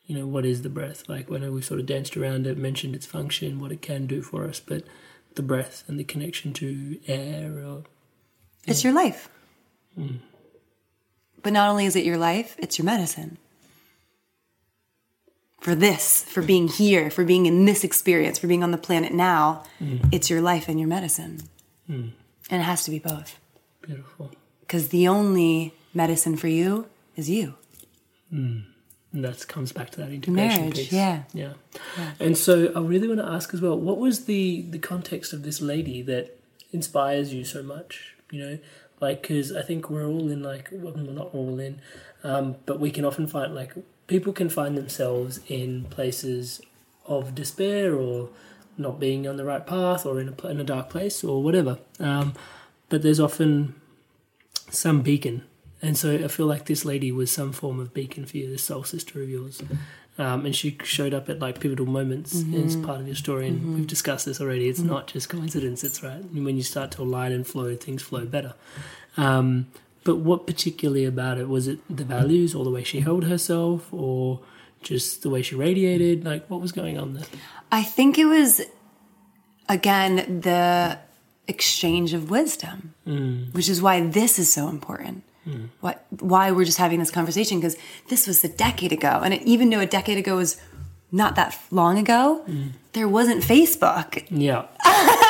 You 0.05 0.17
know, 0.17 0.27
what 0.27 0.45
is 0.45 0.63
the 0.63 0.69
breath? 0.69 1.07
Like, 1.07 1.31
I 1.31 1.37
know 1.37 1.51
we've 1.51 1.63
sort 1.63 1.79
of 1.79 1.85
danced 1.85 2.17
around 2.17 2.45
it, 2.47 2.57
mentioned 2.57 2.95
its 2.95 3.05
function, 3.05 3.59
what 3.59 3.71
it 3.71 3.81
can 3.81 4.05
do 4.05 4.21
for 4.21 4.45
us, 4.45 4.59
but 4.59 4.83
the 5.35 5.43
breath 5.43 5.83
and 5.87 5.99
the 5.99 6.03
connection 6.03 6.53
to 6.53 6.99
air 7.07 7.63
or 7.65 7.83
It's 8.65 8.83
your 8.83 8.93
life. 8.93 9.29
Hmm. 9.95 10.17
But 11.41 11.53
not 11.53 11.69
only 11.69 11.85
is 11.85 11.95
it 11.95 12.05
your 12.05 12.17
life, 12.17 12.55
it's 12.57 12.77
your 12.77 12.85
medicine. 12.85 13.37
For 15.59 15.75
this, 15.75 16.23
for 16.23 16.41
being 16.41 16.67
here, 16.67 17.09
for 17.09 17.23
being 17.23 17.45
in 17.45 17.65
this 17.65 17.83
experience, 17.83 18.39
for 18.39 18.47
being 18.47 18.63
on 18.63 18.71
the 18.71 18.77
planet 18.77 19.13
now, 19.13 19.63
hmm. 19.79 19.97
it's 20.11 20.29
your 20.29 20.41
life 20.41 20.67
and 20.67 20.79
your 20.79 20.89
medicine. 20.89 21.41
Hmm. 21.87 22.09
And 22.49 22.61
it 22.61 22.65
has 22.65 22.83
to 22.85 22.91
be 22.91 22.99
both. 22.99 23.39
beautiful. 23.81 24.31
Because 24.61 24.89
the 24.89 25.07
only 25.07 25.73
medicine 25.93 26.35
for 26.37 26.47
you 26.47 26.87
is 27.15 27.29
you. 27.29 27.55
And 29.13 29.23
that 29.23 29.47
comes 29.47 29.71
back 29.71 29.91
to 29.91 29.99
that 29.99 30.11
integration 30.11 30.61
Marriage, 30.61 30.75
piece. 30.75 30.91
yeah. 30.91 31.23
yeah. 31.33 31.53
And 32.19 32.35
so 32.35 32.71
I 32.75 32.79
really 32.79 33.07
want 33.07 33.19
to 33.19 33.27
ask 33.27 33.53
as 33.53 33.61
well, 33.61 33.77
what 33.77 33.99
was 33.99 34.25
the 34.25 34.63
the 34.63 34.79
context 34.79 35.33
of 35.33 35.43
this 35.43 35.61
lady 35.61 36.01
that 36.01 36.39
inspires 36.71 37.31
you 37.31 37.45
so 37.45 37.61
much? 37.61 38.12
You 38.33 38.39
know, 38.39 38.59
like 38.99 39.21
because 39.21 39.55
I 39.55 39.61
think 39.61 39.89
we're 39.89 40.07
all 40.07 40.29
in 40.29 40.41
like 40.41 40.69
well, 40.71 40.95
not 40.95 41.29
all 41.33 41.59
in, 41.59 41.79
um, 42.23 42.55
but 42.65 42.79
we 42.79 42.89
can 42.89 43.05
often 43.05 43.27
find 43.27 43.53
like 43.53 43.73
people 44.07 44.33
can 44.33 44.49
find 44.49 44.75
themselves 44.75 45.39
in 45.47 45.85
places 45.85 46.61
of 47.05 47.35
despair 47.35 47.93
or 47.93 48.29
not 48.75 48.99
being 48.99 49.27
on 49.27 49.37
the 49.37 49.45
right 49.45 49.65
path 49.67 50.05
or 50.05 50.19
in 50.19 50.29
a 50.29 50.47
in 50.47 50.59
a 50.59 50.63
dark 50.63 50.89
place 50.89 51.23
or 51.23 51.43
whatever. 51.43 51.77
Um, 51.99 52.33
but 52.89 53.03
there's 53.03 53.19
often 53.19 53.75
some 54.71 55.01
beacon. 55.01 55.43
And 55.81 55.97
so 55.97 56.15
I 56.15 56.29
feel 56.29 56.45
like 56.45 56.65
this 56.65 56.85
lady 56.85 57.11
was 57.11 57.29
some 57.29 57.51
form 57.51 57.79
of 57.79 57.93
beacon 57.93 58.25
for 58.25 58.37
you, 58.37 58.49
this 58.49 58.63
soul 58.63 58.83
sister 58.83 59.21
of 59.21 59.29
yours. 59.29 59.61
Um, 60.17 60.45
and 60.45 60.55
she 60.55 60.77
showed 60.83 61.13
up 61.13 61.27
at 61.27 61.39
like 61.39 61.59
pivotal 61.59 61.87
moments 61.87 62.43
as 62.53 62.75
part 62.75 62.99
of 62.99 63.07
your 63.07 63.15
story. 63.15 63.47
And 63.47 63.75
we've 63.75 63.87
discussed 63.87 64.25
this 64.27 64.39
already. 64.39 64.69
It's 64.69 64.79
not 64.79 65.07
just 65.07 65.27
coincidence, 65.27 65.83
it's 65.83 66.03
right. 66.03 66.21
And 66.21 66.45
when 66.45 66.55
you 66.55 66.63
start 66.63 66.91
to 66.91 67.01
align 67.01 67.31
and 67.31 67.47
flow, 67.47 67.75
things 67.75 68.03
flow 68.03 68.25
better. 68.25 68.53
Um, 69.17 69.67
but 70.03 70.17
what 70.17 70.45
particularly 70.45 71.05
about 71.05 71.37
it? 71.39 71.47
Was 71.47 71.67
it 71.67 71.79
the 71.89 72.03
values 72.03 72.53
or 72.53 72.63
the 72.63 72.69
way 72.69 72.83
she 72.83 72.99
held 72.99 73.23
herself? 73.23 73.91
Or 73.91 74.41
just 74.83 75.23
the 75.23 75.29
way 75.29 75.41
she 75.41 75.55
radiated? 75.55 76.25
Like, 76.25 76.45
what 76.47 76.61
was 76.61 76.71
going 76.71 76.99
on 76.99 77.13
there? 77.13 77.25
I 77.71 77.83
think 77.83 78.19
it 78.19 78.25
was, 78.25 78.61
again, 79.67 80.41
the 80.41 80.99
exchange 81.47 82.13
of 82.13 82.29
wisdom, 82.29 82.93
which 83.53 83.67
is 83.67 83.81
why 83.81 84.01
this 84.01 84.37
is 84.37 84.53
so 84.53 84.67
important. 84.67 85.23
What, 85.81 86.05
why 86.19 86.51
we're 86.51 86.65
just 86.65 86.77
having 86.77 86.99
this 86.99 87.11
conversation 87.11 87.59
because 87.59 87.75
this 88.09 88.27
was 88.27 88.43
a 88.43 88.47
decade 88.47 88.91
ago, 88.91 89.21
and 89.23 89.33
it, 89.33 89.41
even 89.43 89.69
though 89.69 89.79
a 89.81 89.85
decade 89.85 90.17
ago 90.17 90.37
was 90.37 90.57
not 91.11 91.35
that 91.35 91.59
long 91.69 91.97
ago, 91.97 92.45
there 92.93 93.07
wasn't 93.07 93.43
Facebook. 93.43 94.25
Yeah. 94.29 94.65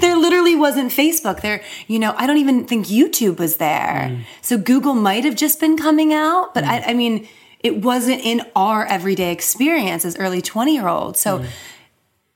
There 0.00 0.16
literally 0.16 0.54
wasn't 0.54 0.92
Facebook. 0.92 1.40
There, 1.40 1.60
you 1.88 1.98
know, 1.98 2.14
I 2.16 2.26
don't 2.28 2.36
even 2.38 2.66
think 2.66 2.86
YouTube 2.86 3.38
was 3.38 3.56
there. 3.56 4.24
So 4.40 4.56
Google 4.56 4.94
might 4.94 5.24
have 5.24 5.34
just 5.34 5.58
been 5.58 5.76
coming 5.76 6.12
out, 6.12 6.54
but 6.54 6.62
I, 6.62 6.80
I 6.90 6.94
mean, 6.94 7.26
it 7.60 7.82
wasn't 7.82 8.20
in 8.22 8.42
our 8.54 8.86
everyday 8.86 9.32
experience 9.32 10.04
as 10.04 10.16
early 10.18 10.40
20 10.40 10.72
year 10.72 10.86
olds. 10.86 11.18
So 11.18 11.44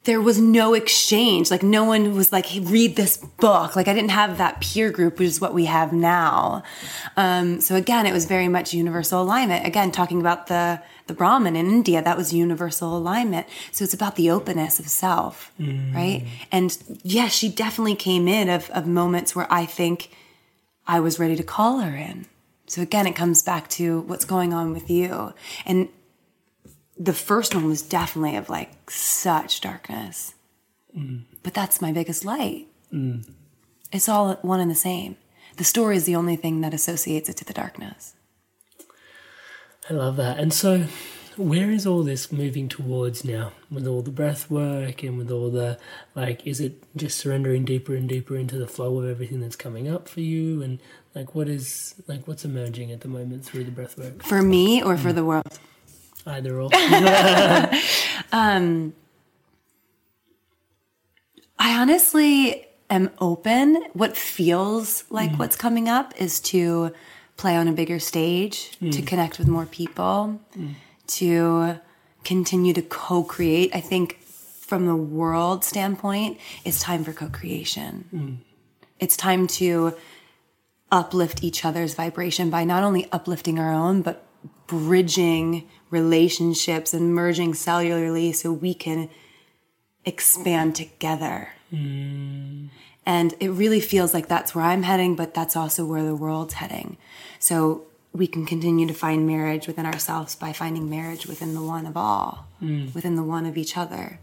there 0.04 0.20
was 0.20 0.40
no 0.40 0.72
exchange. 0.72 1.50
Like 1.50 1.62
no 1.62 1.84
one 1.84 2.14
was 2.14 2.32
like, 2.32 2.46
hey, 2.46 2.60
read 2.60 2.96
this 2.96 3.18
book. 3.18 3.76
Like 3.76 3.86
I 3.86 3.92
didn't 3.92 4.10
have 4.10 4.38
that 4.38 4.60
peer 4.60 4.90
group, 4.90 5.18
which 5.18 5.28
is 5.28 5.40
what 5.40 5.52
we 5.52 5.66
have 5.66 5.92
now. 5.92 6.62
Um, 7.16 7.60
so 7.60 7.76
again, 7.76 8.06
it 8.06 8.12
was 8.12 8.24
very 8.24 8.48
much 8.48 8.72
universal 8.72 9.20
alignment. 9.20 9.66
Again, 9.66 9.92
talking 9.92 10.20
about 10.20 10.46
the 10.46 10.82
the 11.06 11.14
Brahmin 11.14 11.56
in 11.56 11.66
India, 11.66 12.00
that 12.00 12.16
was 12.16 12.32
universal 12.32 12.96
alignment. 12.96 13.48
So 13.72 13.82
it's 13.82 13.92
about 13.92 14.14
the 14.14 14.30
openness 14.30 14.78
of 14.78 14.86
self, 14.88 15.52
right? 15.92 16.24
And 16.52 16.78
yes, 17.02 17.34
she 17.34 17.48
definitely 17.48 17.96
came 17.96 18.28
in 18.28 18.48
of, 18.48 18.70
of 18.70 18.86
moments 18.86 19.34
where 19.34 19.52
I 19.52 19.66
think 19.66 20.10
I 20.86 21.00
was 21.00 21.18
ready 21.18 21.34
to 21.34 21.42
call 21.42 21.80
her 21.80 21.96
in. 21.96 22.26
So 22.68 22.80
again, 22.80 23.08
it 23.08 23.16
comes 23.16 23.42
back 23.42 23.68
to 23.70 24.02
what's 24.02 24.24
going 24.24 24.54
on 24.54 24.72
with 24.72 24.88
you. 24.88 25.34
And 25.66 25.88
the 27.00 27.14
first 27.14 27.54
one 27.54 27.66
was 27.66 27.80
definitely 27.80 28.36
of 28.36 28.50
like 28.50 28.90
such 28.90 29.62
darkness. 29.62 30.34
Mm. 30.96 31.24
But 31.42 31.54
that's 31.54 31.80
my 31.80 31.92
biggest 31.92 32.24
light. 32.26 32.68
Mm. 32.92 33.26
It's 33.90 34.08
all 34.08 34.34
one 34.42 34.60
and 34.60 34.70
the 34.70 34.74
same. 34.74 35.16
The 35.56 35.64
story 35.64 35.96
is 35.96 36.04
the 36.04 36.14
only 36.14 36.36
thing 36.36 36.60
that 36.60 36.74
associates 36.74 37.28
it 37.28 37.38
to 37.38 37.44
the 37.44 37.54
darkness. 37.54 38.14
I 39.88 39.94
love 39.94 40.16
that. 40.16 40.38
And 40.38 40.52
so, 40.52 40.86
where 41.36 41.70
is 41.70 41.86
all 41.86 42.02
this 42.04 42.30
moving 42.30 42.68
towards 42.68 43.24
now? 43.24 43.52
With 43.70 43.86
all 43.86 44.02
the 44.02 44.10
breath 44.10 44.50
work 44.50 45.02
and 45.02 45.16
with 45.16 45.30
all 45.30 45.50
the, 45.50 45.78
like, 46.14 46.46
is 46.46 46.60
it 46.60 46.84
just 46.94 47.18
surrendering 47.18 47.64
deeper 47.64 47.96
and 47.96 48.08
deeper 48.08 48.36
into 48.36 48.58
the 48.58 48.68
flow 48.68 48.98
of 48.98 49.08
everything 49.08 49.40
that's 49.40 49.56
coming 49.56 49.88
up 49.88 50.08
for 50.08 50.20
you? 50.20 50.62
And, 50.62 50.80
like, 51.14 51.34
what 51.34 51.48
is, 51.48 51.94
like, 52.06 52.28
what's 52.28 52.44
emerging 52.44 52.92
at 52.92 53.00
the 53.00 53.08
moment 53.08 53.44
through 53.44 53.64
the 53.64 53.70
breath 53.70 53.98
work? 53.98 54.22
For 54.22 54.42
me 54.42 54.82
or 54.82 54.96
for 54.96 55.12
the 55.12 55.24
world? 55.24 55.58
Either 56.26 56.61
or. 56.61 56.70
Um, 58.33 58.94
I 61.59 61.80
honestly 61.80 62.66
am 62.88 63.11
open. 63.18 63.83
What 63.92 64.16
feels 64.16 65.04
like 65.11 65.30
mm. 65.30 65.38
what's 65.38 65.56
coming 65.56 65.88
up 65.88 66.14
is 66.20 66.40
to 66.40 66.92
play 67.37 67.56
on 67.56 67.66
a 67.66 67.72
bigger 67.72 67.98
stage, 67.98 68.70
to 68.78 68.87
mm. 68.87 69.06
connect 69.06 69.38
with 69.38 69.48
more 69.48 69.66
people, 69.66 70.40
mm. 70.56 70.74
to 71.09 71.80
continue 72.22 72.72
to 72.72 72.83
co 72.83 73.24
create. 73.24 73.74
I 73.74 73.80
think 73.80 74.20
from 74.20 74.87
the 74.87 74.96
world 74.96 75.64
standpoint, 75.64 76.38
it's 76.64 76.80
time 76.80 77.02
for 77.02 77.12
co 77.12 77.28
creation. 77.28 78.44
It's 79.00 79.16
time 79.16 79.46
to 79.48 79.96
uplift 80.92 81.42
each 81.42 81.64
other's 81.64 81.94
vibration 81.94 82.50
by 82.50 82.64
not 82.64 82.83
only 82.83 83.09
uplifting 83.12 83.59
our 83.59 83.72
own, 83.72 84.02
but 84.02 84.26
bridging 84.66 85.68
relationships 85.90 86.94
and 86.94 87.14
merging 87.14 87.53
cellularly 87.53 88.35
so 88.35 88.53
we 88.53 88.74
can 88.74 89.09
expand 90.05 90.74
together. 90.76 91.50
Mm. 91.72 92.70
And 93.07 93.35
it 93.40 93.48
really 93.48 93.81
feels 93.81 94.14
like 94.14 94.29
that's 94.29 94.55
where 94.55 94.64
I'm 94.64 94.83
heading, 94.83 95.16
but 95.16 95.35
that's 95.35 95.57
also 95.57 95.85
where 95.85 96.05
the 96.05 96.14
world's 96.14 96.55
heading. 96.55 96.96
So 97.38 97.87
we 98.12 98.27
can 98.27 98.44
continue 98.44 98.87
to 98.88 98.94
find 98.94 99.27
marriage 99.27 99.68
within 99.68 99.87
ourselves 99.87 100.35
by 100.35 100.53
finding 100.53 100.90
marriage 100.90 101.27
within 101.27 101.55
the 101.55 101.62
one 101.62 101.87
of 101.87 101.96
all, 101.96 102.49
hmm. 102.59 102.87
within 102.92 103.14
the 103.14 103.23
one 103.23 103.46
of 103.46 103.57
each 103.57 103.77
other. 103.77 104.18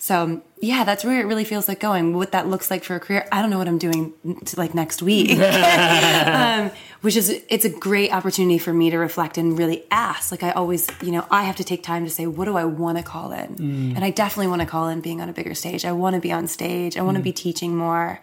So 0.00 0.42
yeah, 0.60 0.84
that's 0.84 1.04
where 1.04 1.20
it 1.20 1.24
really 1.24 1.44
feels 1.44 1.68
like 1.68 1.78
going. 1.78 2.14
What 2.14 2.32
that 2.32 2.48
looks 2.48 2.70
like 2.70 2.82
for 2.82 2.96
a 2.96 3.00
career, 3.00 3.28
I 3.30 3.40
don't 3.40 3.50
know 3.50 3.58
what 3.58 3.68
I'm 3.68 3.78
doing 3.78 4.12
to, 4.44 4.56
like 4.56 4.74
next 4.74 5.02
week. 5.02 5.38
um, 5.38 6.70
which 7.00 7.16
is 7.16 7.42
it's 7.48 7.64
a 7.64 7.70
great 7.70 8.12
opportunity 8.12 8.58
for 8.58 8.72
me 8.72 8.90
to 8.90 8.98
reflect 8.98 9.38
and 9.38 9.56
really 9.56 9.84
ask. 9.90 10.32
Like 10.32 10.42
I 10.42 10.50
always, 10.50 10.88
you 11.00 11.12
know, 11.12 11.24
I 11.30 11.44
have 11.44 11.56
to 11.56 11.64
take 11.64 11.84
time 11.84 12.04
to 12.04 12.10
say, 12.10 12.26
what 12.26 12.46
do 12.46 12.56
I 12.56 12.64
want 12.64 12.98
to 12.98 13.04
call 13.04 13.30
in? 13.32 13.54
Hmm. 13.54 13.92
And 13.94 14.04
I 14.04 14.10
definitely 14.10 14.48
want 14.48 14.62
to 14.62 14.66
call 14.66 14.88
in 14.88 15.00
being 15.00 15.20
on 15.20 15.28
a 15.28 15.32
bigger 15.32 15.54
stage. 15.54 15.84
I 15.84 15.92
want 15.92 16.14
to 16.14 16.20
be 16.20 16.32
on 16.32 16.48
stage. 16.48 16.96
I 16.96 17.02
want 17.02 17.16
to 17.16 17.20
hmm. 17.20 17.24
be 17.24 17.32
teaching 17.32 17.76
more. 17.76 18.20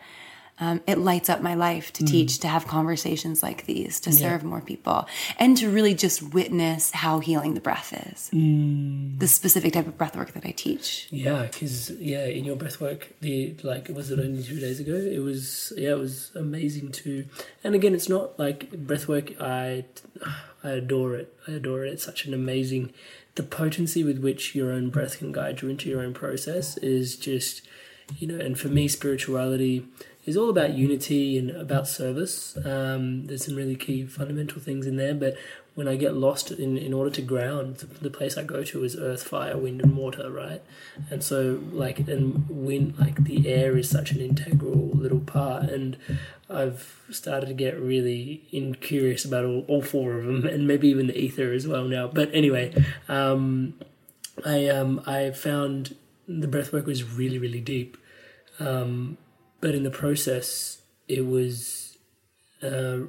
Um, 0.58 0.82
it 0.88 0.98
lights 0.98 1.30
up 1.30 1.42
my 1.42 1.56
life 1.56 1.92
to 1.94 2.06
teach, 2.06 2.40
to 2.40 2.48
have 2.48 2.66
conversations 2.66 3.44
like 3.44 3.66
these, 3.66 4.00
to 4.02 4.14
serve 4.14 4.44
more 4.46 4.62
people, 4.62 5.06
and 5.38 5.58
to 5.58 5.70
really 5.70 5.94
just 5.94 6.34
witness 6.34 6.92
how 6.92 7.20
healing 7.20 7.56
the 7.56 7.60
breath 7.60 7.92
is. 8.12 8.30
The 8.32 9.28
specific 9.28 9.74
type 9.74 9.88
of 9.88 9.98
breath 9.98 10.16
work 10.16 10.32
that 10.32 10.46
I 10.46 10.52
teach. 10.52 11.10
Yeah, 11.12 11.42
because 11.42 11.90
yeah, 11.92 12.26
in 12.26 12.46
your 12.46 12.56
breath 12.56 12.80
work, 12.80 13.12
the 13.20 13.56
like 13.64 13.90
was 13.90 14.12
it 14.12 14.20
only 14.20 14.44
two 14.44 14.60
days 14.62 14.80
ago? 14.80 14.94
It 14.94 15.20
was 15.20 15.74
yeah, 15.76 15.92
it 15.92 16.00
was 16.00 16.32
amazing 16.36 16.94
to. 16.94 17.26
And 17.64 17.76
again, 17.76 17.94
it's 17.94 18.08
not 18.08 18.40
like 18.40 18.72
breath 18.72 19.10
work. 19.10 19.34
I 19.42 19.84
I 20.64 20.70
adore 20.72 21.16
it. 21.16 21.34
I 21.48 21.52
adore 21.52 21.86
it. 21.86 21.94
It's 21.94 22.06
such 22.06 22.26
an 22.26 22.34
amazing. 22.34 22.94
The 23.36 23.44
potency 23.44 24.06
with 24.06 24.20
which 24.20 24.56
your 24.56 24.72
own 24.72 24.90
breath 24.90 25.20
can 25.20 25.34
guide 25.34 25.62
you 25.62 25.68
into 25.68 25.90
your 25.90 26.02
own 26.02 26.14
process 26.14 26.78
is 26.78 27.18
just, 27.18 27.62
you 28.18 28.28
know. 28.28 28.44
And 28.44 28.58
for 28.58 28.70
me, 28.70 28.88
spirituality 28.88 29.86
is 30.26 30.36
all 30.36 30.50
about 30.50 30.74
unity 30.74 31.38
and 31.38 31.52
about 31.52 31.88
service. 31.88 32.58
Um, 32.66 33.28
there's 33.28 33.46
some 33.46 33.56
really 33.56 33.76
key 33.76 34.06
fundamental 34.06 34.60
things 34.60 34.88
in 34.88 34.98
there, 34.98 35.14
but 35.14 35.38
when 35.76 35.90
I 35.90 35.98
get 35.98 36.16
lost 36.16 36.52
in, 36.52 36.78
in 36.78 36.94
order 36.94 37.10
to 37.12 37.22
ground, 37.22 37.76
the, 38.02 38.10
place 38.10 38.38
I 38.38 38.44
go 38.44 38.64
to 38.64 38.84
is 38.86 38.96
earth, 38.96 39.24
fire, 39.24 39.58
wind, 39.58 39.82
and 39.82 39.98
water, 39.98 40.32
right? 40.32 40.62
And 41.12 41.22
so, 41.22 41.62
like, 41.72 42.00
and 42.00 42.48
wind, 42.50 42.98
like, 42.98 43.26
the 43.26 43.50
air 43.50 43.78
is 43.78 43.90
such 43.90 44.12
an 44.12 44.22
integral 44.22 44.92
little 44.94 45.20
part. 45.20 45.64
And 45.64 45.98
I've 46.50 47.02
started 47.12 47.48
to 47.48 47.54
get 47.54 47.78
really 47.78 48.48
in 48.54 48.76
curious 48.76 49.26
about 49.26 49.44
all, 49.44 49.66
all 49.68 49.82
four 49.82 50.18
of 50.18 50.26
them, 50.26 50.46
and 50.46 50.66
maybe 50.66 50.88
even 50.88 51.08
the 51.08 51.18
ether 51.18 51.52
as 51.52 51.68
well 51.68 51.84
now. 51.84 52.08
But 52.08 52.34
anyway, 52.34 52.74
um, 53.10 53.74
I 54.46 54.68
um, 54.68 55.02
I 55.06 55.32
found 55.32 55.96
the 56.26 56.48
breath 56.48 56.72
work 56.72 56.86
was 56.86 57.04
really, 57.04 57.38
really 57.38 57.62
deep. 57.62 57.98
Um, 58.60 59.18
but 59.62 59.76
in 59.76 59.84
the 59.84 59.92
process, 59.92 60.82
it 61.08 61.26
was. 61.26 61.98
Uh, 62.62 63.08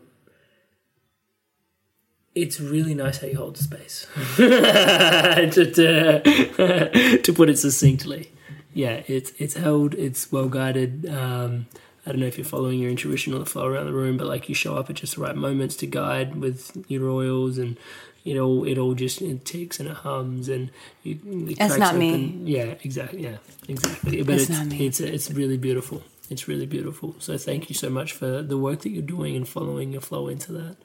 it's 2.34 2.60
really 2.60 2.94
nice 2.94 3.18
how 3.18 3.26
you 3.26 3.36
hold 3.36 3.56
space. 3.56 4.06
to, 4.36 5.50
to, 5.74 7.18
to 7.22 7.32
put 7.32 7.48
it 7.48 7.56
succinctly, 7.58 8.30
yeah, 8.74 9.02
it's 9.06 9.32
it's 9.38 9.54
held. 9.54 9.94
It's 9.94 10.30
well 10.30 10.48
guided. 10.48 11.06
Um, 11.08 11.66
I 12.06 12.10
don't 12.10 12.20
know 12.20 12.26
if 12.26 12.36
you're 12.36 12.44
following 12.44 12.78
your 12.78 12.90
intuition 12.90 13.32
or 13.34 13.38
the 13.38 13.46
flow 13.46 13.66
around 13.66 13.86
the 13.86 13.92
room, 13.94 14.16
but 14.18 14.26
like 14.26 14.48
you 14.48 14.54
show 14.54 14.76
up 14.76 14.90
at 14.90 14.96
just 14.96 15.14
the 15.16 15.22
right 15.22 15.34
moments 15.34 15.76
to 15.76 15.86
guide 15.86 16.36
with 16.36 16.76
your 16.88 17.08
oils 17.08 17.58
and. 17.58 17.76
It 18.24 18.38
all, 18.38 18.64
it 18.64 18.76
all 18.76 18.94
just 18.94 19.22
it 19.22 19.44
ticks 19.44 19.78
and 19.78 19.88
it 19.88 19.94
hums 19.98 20.48
and 20.48 20.72
you, 21.04 21.12
it 21.24 21.50
It's 21.50 21.58
cracks 21.58 21.78
not 21.78 21.94
me. 21.94 22.08
open. 22.12 22.44
Yeah, 22.48 22.74
exactly. 22.82 23.22
Yeah, 23.22 23.36
exactly. 23.68 24.20
But 24.24 24.34
It's 24.40 24.50
me. 24.50 24.84
it's 24.84 24.98
it's 24.98 25.30
really 25.30 25.56
beautiful. 25.56 26.02
It's 26.30 26.48
really 26.48 26.66
beautiful. 26.66 27.16
So 27.18 27.38
thank 27.38 27.68
you 27.68 27.74
so 27.74 27.90
much 27.90 28.12
for 28.12 28.42
the 28.42 28.58
work 28.58 28.80
that 28.80 28.90
you're 28.90 29.02
doing 29.02 29.36
and 29.36 29.48
following 29.48 29.92
your 29.92 30.00
flow 30.00 30.28
into 30.28 30.52
that. 30.52 30.76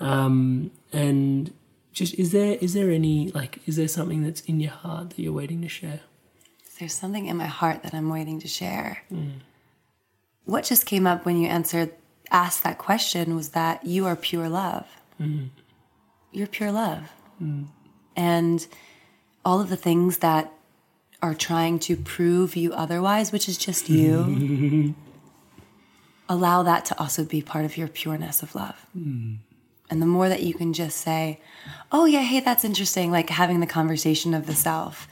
Um, 0.00 0.70
and 0.92 1.52
just 1.92 2.14
is 2.14 2.32
there 2.32 2.58
is 2.60 2.74
there 2.74 2.90
any 2.90 3.30
like 3.30 3.60
is 3.66 3.76
there 3.76 3.88
something 3.88 4.22
that's 4.22 4.42
in 4.42 4.60
your 4.60 4.72
heart 4.72 5.10
that 5.10 5.18
you're 5.18 5.32
waiting 5.32 5.62
to 5.62 5.68
share? 5.68 6.00
There's 6.78 6.92
something 6.92 7.26
in 7.26 7.36
my 7.38 7.46
heart 7.46 7.82
that 7.82 7.94
I'm 7.94 8.10
waiting 8.10 8.38
to 8.40 8.48
share. 8.48 9.02
Mm. 9.10 9.40
What 10.44 10.64
just 10.64 10.84
came 10.84 11.06
up 11.06 11.24
when 11.24 11.38
you 11.38 11.48
answered, 11.48 11.92
asked 12.30 12.64
that 12.64 12.76
question 12.76 13.34
was 13.34 13.50
that 13.50 13.86
you 13.86 14.04
are 14.04 14.14
pure 14.14 14.48
love. 14.48 14.86
Mm. 15.18 15.48
You're 16.32 16.46
pure 16.46 16.70
love. 16.70 17.10
Mm. 17.42 17.68
And 18.14 18.66
all 19.44 19.60
of 19.60 19.70
the 19.70 19.76
things 19.76 20.18
that 20.18 20.52
are 21.22 21.34
trying 21.34 21.78
to 21.80 21.96
prove 21.96 22.56
you 22.56 22.72
otherwise, 22.72 23.32
which 23.32 23.48
is 23.48 23.58
just 23.58 23.88
you, 23.88 24.94
allow 26.28 26.62
that 26.62 26.84
to 26.86 26.98
also 26.98 27.24
be 27.24 27.42
part 27.42 27.64
of 27.64 27.76
your 27.76 27.88
pureness 27.88 28.42
of 28.42 28.54
love. 28.54 28.86
Hmm. 28.92 29.34
And 29.88 30.02
the 30.02 30.06
more 30.06 30.28
that 30.28 30.42
you 30.42 30.52
can 30.52 30.72
just 30.72 30.98
say, 30.98 31.40
oh, 31.92 32.06
yeah, 32.06 32.22
hey, 32.22 32.40
that's 32.40 32.64
interesting, 32.64 33.12
like 33.12 33.30
having 33.30 33.60
the 33.60 33.66
conversation 33.66 34.34
of 34.34 34.46
the 34.46 34.54
self 34.54 35.08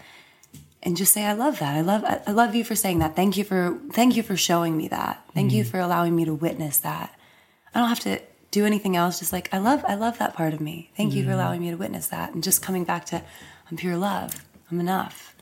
and 0.86 0.98
just 0.98 1.14
say 1.14 1.24
i 1.24 1.32
love 1.32 1.60
that 1.60 1.74
i 1.74 1.80
love 1.80 2.04
i 2.04 2.30
love 2.30 2.54
you 2.54 2.62
for 2.62 2.74
saying 2.74 2.98
that 2.98 3.16
thank 3.16 3.38
you 3.38 3.42
for 3.42 3.78
thank 3.92 4.16
you 4.16 4.22
for 4.22 4.36
showing 4.36 4.76
me 4.76 4.86
that 4.86 5.24
thank 5.32 5.50
you 5.50 5.64
hmm. 5.64 5.70
for 5.70 5.80
allowing 5.80 6.14
me 6.14 6.26
to 6.26 6.34
witness 6.34 6.76
that 6.76 7.18
i 7.74 7.78
don't 7.78 7.88
have 7.88 8.00
to 8.00 8.20
do 8.54 8.64
anything 8.64 8.96
else, 8.96 9.18
just 9.18 9.32
like 9.32 9.52
I 9.52 9.58
love 9.58 9.84
I 9.86 9.96
love 9.96 10.18
that 10.18 10.34
part 10.34 10.54
of 10.54 10.60
me. 10.60 10.90
Thank 10.96 11.12
you 11.14 11.24
for 11.24 11.30
hmm. 11.30 11.34
allowing 11.34 11.60
me 11.60 11.70
to 11.70 11.76
witness 11.76 12.06
that. 12.08 12.32
And 12.32 12.42
just 12.42 12.62
coming 12.62 12.84
back 12.84 13.04
to 13.06 13.20
I'm 13.68 13.76
pure 13.76 13.96
love. 13.96 14.46
I'm 14.70 14.78
enough. 14.78 15.33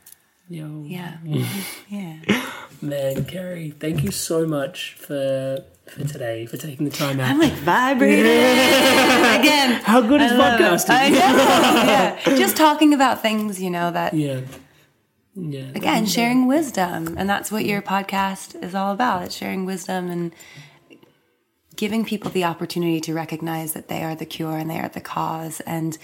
Yo. 0.52 0.84
Yeah. 0.86 1.16
yeah. 1.88 2.18
Man, 2.82 3.24
Carrie, 3.24 3.70
thank 3.70 4.04
you 4.04 4.10
so 4.10 4.46
much 4.46 4.92
for 4.98 5.64
for 5.86 6.04
today, 6.04 6.44
for 6.44 6.58
taking 6.58 6.84
the 6.84 6.92
time 6.92 7.20
out. 7.20 7.30
I'm 7.30 7.38
like 7.38 7.54
vibrating 7.54 8.26
again. 8.26 9.80
How 9.82 10.02
good 10.02 10.20
is 10.20 10.32
podcasting? 10.32 10.90
I 10.90 11.08
know. 11.08 11.16
Yeah. 11.16 12.20
Just 12.36 12.54
talking 12.56 12.92
about 12.92 13.22
things, 13.22 13.62
you 13.62 13.70
know, 13.70 13.90
that 13.92 14.12
yeah. 14.12 14.42
Yeah. 15.34 15.70
again, 15.74 16.04
sharing 16.04 16.46
wisdom. 16.46 17.14
And 17.16 17.30
that's 17.30 17.50
what 17.50 17.64
your 17.64 17.80
podcast 17.80 18.62
is 18.62 18.74
all 18.74 18.92
about. 18.92 19.22
It's 19.22 19.34
sharing 19.34 19.64
wisdom 19.64 20.10
and 20.10 20.34
giving 21.76 22.04
people 22.04 22.30
the 22.30 22.44
opportunity 22.44 23.00
to 23.00 23.14
recognize 23.14 23.72
that 23.72 23.88
they 23.88 24.02
are 24.02 24.14
the 24.14 24.26
cure 24.26 24.58
and 24.58 24.68
they 24.68 24.78
are 24.78 24.90
the 24.90 25.00
cause 25.00 25.60
and 25.60 25.96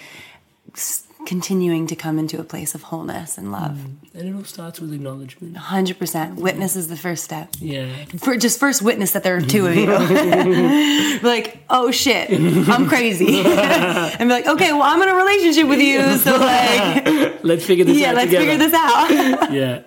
continuing 1.27 1.87
to 1.89 1.97
come 1.97 2.19
into 2.19 2.39
a 2.41 2.45
place 2.45 2.75
of 2.75 2.83
wholeness 2.85 3.37
and 3.39 3.53
love. 3.53 3.79
And 4.15 4.29
it 4.29 4.35
all 4.35 4.45
starts 4.45 4.81
with 4.81 4.93
acknowledgement. 4.93 5.57
100%. 5.57 6.37
Witness 6.37 6.77
is 6.77 6.89
the 6.89 6.97
first 6.97 7.25
step. 7.25 7.51
Yeah. 7.59 7.93
For 8.19 8.37
just 8.37 8.59
first 8.59 8.83
witness 8.83 9.13
that 9.13 9.23
there 9.25 9.37
are 9.37 9.41
two 9.41 9.67
of 9.67 9.77
you. 9.77 9.87
like, 11.23 11.63
oh 11.69 11.91
shit, 11.91 12.31
I'm 12.31 12.89
crazy. 12.89 13.41
and 13.47 14.19
be 14.19 14.25
like, 14.27 14.47
okay, 14.47 14.73
well, 14.73 14.83
I'm 14.83 15.03
in 15.03 15.09
a 15.09 15.15
relationship 15.15 15.69
with 15.69 15.81
you. 15.81 16.17
So, 16.19 16.37
like, 16.37 17.45
Let's 17.45 17.65
figure 17.65 17.85
this 17.85 17.99
yeah, 17.99 18.09
out 18.09 18.11
Yeah, 18.11 18.13
let's 18.15 18.31
together. 18.31 18.47
figure 18.47 18.59
this 18.59 18.75
out. 18.75 19.53
yeah 19.53 19.83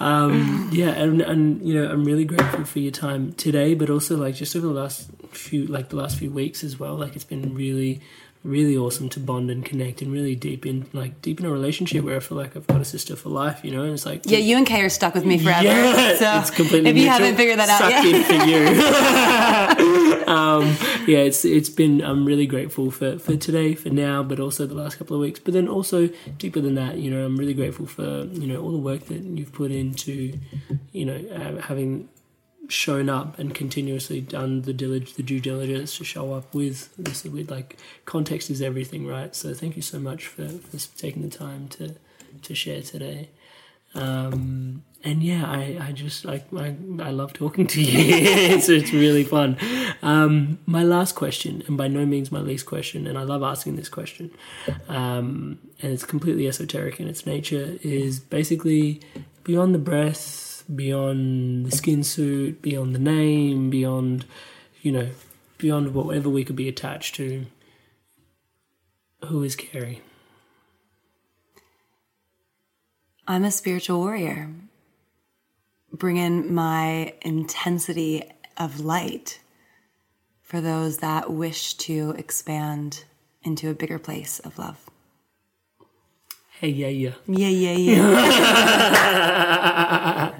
um 0.00 0.70
yeah 0.72 0.88
and 0.90 1.20
and 1.20 1.66
you 1.66 1.74
know 1.74 1.90
i'm 1.90 2.04
really 2.04 2.24
grateful 2.24 2.64
for 2.64 2.78
your 2.78 2.90
time 2.90 3.32
today 3.34 3.74
but 3.74 3.90
also 3.90 4.16
like 4.16 4.34
just 4.34 4.54
over 4.56 4.66
the 4.66 4.72
last 4.72 5.10
few 5.34 5.66
like 5.66 5.88
the 5.88 5.96
last 5.96 6.18
few 6.18 6.30
weeks 6.30 6.64
as 6.64 6.78
well 6.78 6.94
like 6.96 7.14
it's 7.14 7.24
been 7.24 7.54
really 7.54 8.00
really 8.42 8.74
awesome 8.74 9.10
to 9.10 9.20
bond 9.20 9.50
and 9.50 9.66
connect 9.66 10.00
and 10.00 10.10
really 10.10 10.34
deep 10.34 10.64
in 10.64 10.86
like 10.94 11.20
deep 11.20 11.40
in 11.40 11.46
a 11.46 11.50
relationship 11.50 12.02
where 12.02 12.16
i 12.16 12.20
feel 12.20 12.38
like 12.38 12.56
i've 12.56 12.66
got 12.66 12.80
a 12.80 12.84
sister 12.84 13.14
for 13.14 13.28
life 13.28 13.62
you 13.62 13.70
know 13.70 13.82
and 13.82 13.92
it's 13.92 14.06
like 14.06 14.22
yeah, 14.24 14.38
you 14.38 14.56
and 14.56 14.66
Kay 14.66 14.82
are 14.82 14.88
stuck 14.88 15.14
with 15.14 15.24
me 15.24 15.38
forever. 15.38 15.64
Yeah, 15.64 16.16
so 16.18 16.38
it's 16.38 16.50
completely 16.50 16.90
if 16.90 16.96
you 16.96 17.08
haven't 17.08 17.36
figured 17.36 17.58
that 17.58 17.68
out 17.68 17.90
yet. 17.90 18.04
in 18.04 18.24
for 18.24 18.46
you. 18.46 20.24
um, 20.26 20.64
yeah, 21.06 21.18
it's 21.18 21.44
it's 21.44 21.68
been. 21.68 22.02
I'm 22.02 22.24
really 22.24 22.46
grateful 22.46 22.90
for 22.90 23.18
for 23.18 23.36
today, 23.36 23.74
for 23.74 23.90
now, 23.90 24.22
but 24.22 24.38
also 24.38 24.66
the 24.66 24.74
last 24.74 24.96
couple 24.96 25.16
of 25.16 25.20
weeks. 25.20 25.40
But 25.40 25.54
then 25.54 25.68
also 25.68 26.08
deeper 26.38 26.60
than 26.60 26.74
that, 26.76 26.98
you 26.98 27.10
know, 27.10 27.24
I'm 27.24 27.36
really 27.36 27.54
grateful 27.54 27.86
for 27.86 28.24
you 28.24 28.46
know 28.46 28.62
all 28.62 28.70
the 28.70 28.78
work 28.78 29.06
that 29.06 29.20
you've 29.22 29.52
put 29.52 29.70
into, 29.70 30.38
you 30.92 31.04
know, 31.04 31.18
uh, 31.34 31.60
having 31.62 32.08
shown 32.70 33.08
up 33.08 33.38
and 33.38 33.54
continuously 33.54 34.20
done 34.20 34.62
the 34.62 34.72
the 34.72 35.22
due 35.22 35.40
diligence 35.40 35.98
to 35.98 36.04
show 36.04 36.32
up 36.32 36.54
with 36.54 36.94
this 36.96 37.24
with 37.24 37.50
like 37.50 37.76
context 38.04 38.48
is 38.50 38.62
everything 38.62 39.06
right? 39.06 39.34
So 39.34 39.52
thank 39.54 39.76
you 39.76 39.82
so 39.82 39.98
much 39.98 40.26
for, 40.26 40.48
for 40.48 40.78
taking 40.96 41.22
the 41.22 41.36
time 41.36 41.68
to 41.68 41.96
to 42.42 42.54
share 42.54 42.82
today. 42.82 43.28
Um 43.94 44.84
and 45.02 45.22
yeah 45.22 45.50
i 45.50 45.78
i 45.80 45.92
just 45.92 46.26
like 46.26 46.44
I, 46.52 46.76
I 47.00 47.10
love 47.10 47.32
talking 47.32 47.66
to 47.66 47.82
you. 47.82 47.92
It's, 47.94 48.68
it's 48.68 48.92
really 48.92 49.24
fun. 49.24 49.56
Um 50.02 50.58
my 50.66 50.84
last 50.84 51.14
question 51.14 51.62
and 51.66 51.76
by 51.76 51.88
no 51.88 52.06
means 52.06 52.30
my 52.30 52.40
least 52.40 52.66
question 52.66 53.06
and 53.06 53.18
i 53.18 53.22
love 53.22 53.42
asking 53.42 53.76
this 53.76 53.88
question 53.88 54.30
um 54.88 55.58
and 55.82 55.92
it's 55.92 56.04
completely 56.04 56.46
esoteric 56.46 57.00
in 57.00 57.08
its 57.08 57.26
nature 57.26 57.78
is 57.82 58.20
basically 58.20 59.00
beyond 59.42 59.74
the 59.74 59.78
breath 59.78 60.49
beyond 60.74 61.66
the 61.66 61.70
skin 61.76 62.02
suit 62.04 62.62
beyond 62.62 62.94
the 62.94 62.98
name 62.98 63.70
beyond 63.70 64.24
you 64.82 64.92
know 64.92 65.08
beyond 65.58 65.92
whatever 65.94 66.28
we 66.28 66.44
could 66.44 66.56
be 66.56 66.68
attached 66.68 67.14
to 67.16 67.46
who 69.24 69.42
is 69.42 69.56
carrie 69.56 70.00
I'm 73.26 73.44
a 73.44 73.50
spiritual 73.52 74.00
warrior. 74.00 74.50
Bring 75.92 76.16
in 76.16 76.52
my 76.52 77.14
intensity 77.22 78.24
of 78.56 78.80
light 78.80 79.38
for 80.42 80.60
those 80.60 80.98
that 80.98 81.30
wish 81.30 81.74
to 81.74 82.10
expand 82.18 83.04
into 83.44 83.70
a 83.70 83.74
bigger 83.74 84.00
place 84.00 84.40
of 84.40 84.58
love. 84.58 84.90
hey 86.58 86.70
yeah 86.70 86.88
yeah 86.88 87.12
Yeah, 87.28 87.48
yeah, 87.48 87.72
yeah. 87.72 88.10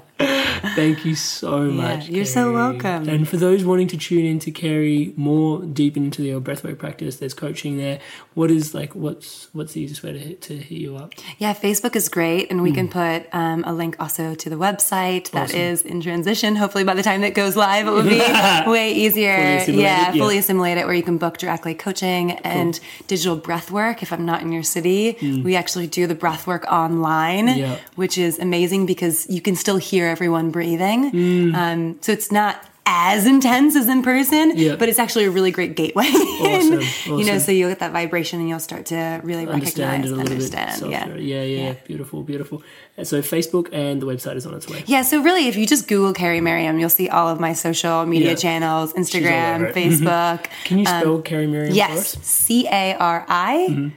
Thank 0.75 1.05
you 1.05 1.15
so 1.15 1.61
much. 1.71 2.07
you're 2.09 2.25
so 2.25 2.53
welcome. 2.53 3.07
And 3.09 3.27
for 3.27 3.37
those 3.37 3.63
wanting 3.65 3.87
to 3.89 3.97
tune 3.97 4.25
in 4.25 4.39
to 4.39 4.51
Carrie 4.51 5.13
more 5.15 5.61
deep 5.63 5.97
into 5.97 6.23
your 6.23 6.39
breathwork 6.41 6.77
practice, 6.77 7.17
there's 7.17 7.33
coaching 7.33 7.77
there. 7.77 7.99
What 8.33 8.49
is 8.51 8.73
like 8.73 8.95
what's 8.95 9.47
what's 9.53 9.73
the 9.73 9.81
easiest 9.81 10.03
way 10.03 10.13
to 10.13 10.19
hit, 10.19 10.41
to 10.43 10.57
hit 10.57 10.77
you 10.77 10.95
up? 10.95 11.13
yeah, 11.37 11.53
Facebook 11.53 11.95
is 11.95 12.07
great. 12.09 12.49
And 12.51 12.61
we 12.61 12.71
can 12.71 12.87
put 12.87 13.27
um, 13.33 13.63
a 13.65 13.73
link 13.73 13.95
also 13.99 14.35
to 14.35 14.49
the 14.49 14.55
website 14.55 15.31
that 15.31 15.53
is 15.53 15.81
in 15.81 16.01
transition. 16.01 16.55
Hopefully, 16.55 16.83
by 16.83 16.93
the 16.93 17.03
time 17.03 17.21
that 17.21 17.33
goes 17.33 17.55
live, 17.57 17.87
it 17.87 17.91
will 17.91 18.03
be 18.03 18.19
way 18.71 18.93
easier. 18.93 19.59
Fully 19.61 19.81
yeah, 19.81 20.11
yeah. 20.13 20.21
fully 20.21 20.37
assimilate 20.37 20.77
it 20.77 20.85
where 20.85 20.95
you 20.95 21.03
can 21.03 21.17
book 21.17 21.37
directly 21.37 21.73
coaching 21.75 22.31
and 22.31 22.79
digital 23.07 23.35
breath 23.35 23.71
work. 23.71 24.01
If 24.01 24.13
I'm 24.13 24.25
not 24.25 24.41
in 24.41 24.51
your 24.51 24.63
city, 24.63 25.17
we 25.43 25.55
actually 25.55 25.87
do 25.87 26.07
the 26.07 26.15
breath 26.15 26.47
work 26.47 26.65
online, 26.71 27.47
Yeah. 27.47 27.77
which 27.95 28.17
is 28.17 28.39
amazing 28.39 28.85
because 28.85 29.29
you 29.29 29.41
can 29.41 29.55
still 29.55 29.77
hear 29.77 30.07
everyone 30.07 30.51
breathing. 30.77 31.11
Mm. 31.11 31.55
Um, 31.55 31.97
so 32.01 32.11
it's 32.11 32.31
not 32.31 32.63
as 32.85 33.25
intense 33.25 33.75
as 33.75 33.87
in 33.87 34.01
person, 34.01 34.57
Yeah. 34.57 34.75
but 34.75 34.89
it's 34.89 34.99
actually 34.99 35.25
a 35.25 35.31
really 35.31 35.51
great 35.51 35.75
gateway. 35.75 36.09
Awesome, 36.41 36.81
You 37.19 37.25
know, 37.25 37.37
so 37.37 37.51
you'll 37.51 37.69
get 37.69 37.79
that 37.79 37.91
vibration 37.93 38.39
and 38.39 38.49
you'll 38.49 38.59
start 38.59 38.87
to 38.87 39.21
really 39.23 39.45
Understand 39.47 40.03
recognize, 40.03 40.11
it 40.11 40.13
a 40.13 40.15
little 40.17 40.31
understand. 40.33 40.81
bit. 40.81 40.89
yeah. 40.91 41.07
yeah, 41.15 41.43
yeah, 41.43 41.63
Yeah. 41.67 41.73
Beautiful, 41.85 42.23
beautiful. 42.23 42.63
And 42.97 43.07
so 43.07 43.21
Facebook 43.21 43.69
and 43.71 44.01
the 44.01 44.07
website 44.07 44.35
is 44.35 44.45
on 44.47 44.53
its 44.55 44.67
way. 44.67 44.83
Yeah, 44.87 45.03
so 45.03 45.21
really, 45.21 45.47
if 45.47 45.55
you 45.55 45.65
just 45.67 45.87
Google 45.87 46.13
Carrie 46.13 46.41
Merriam, 46.41 46.79
you'll 46.79 46.89
see 46.89 47.07
all 47.09 47.29
of 47.29 47.39
my 47.39 47.53
social 47.53 48.05
media 48.05 48.29
Yeah. 48.29 48.35
channels 48.35 48.93
Instagram, 48.93 49.55
over 49.55 49.65
it. 49.67 49.75
Mm-hmm. 49.75 50.07
Facebook. 50.07 50.47
Can 50.65 50.79
you 50.79 50.85
spell 50.85 51.15
um, 51.15 51.23
Carrie 51.23 51.47
Merriam 51.47 51.69
for 51.69 51.75
Yes? 51.75 52.17
C 52.23 52.67
A 52.67 52.95
R 52.95 53.25
I 53.29 53.91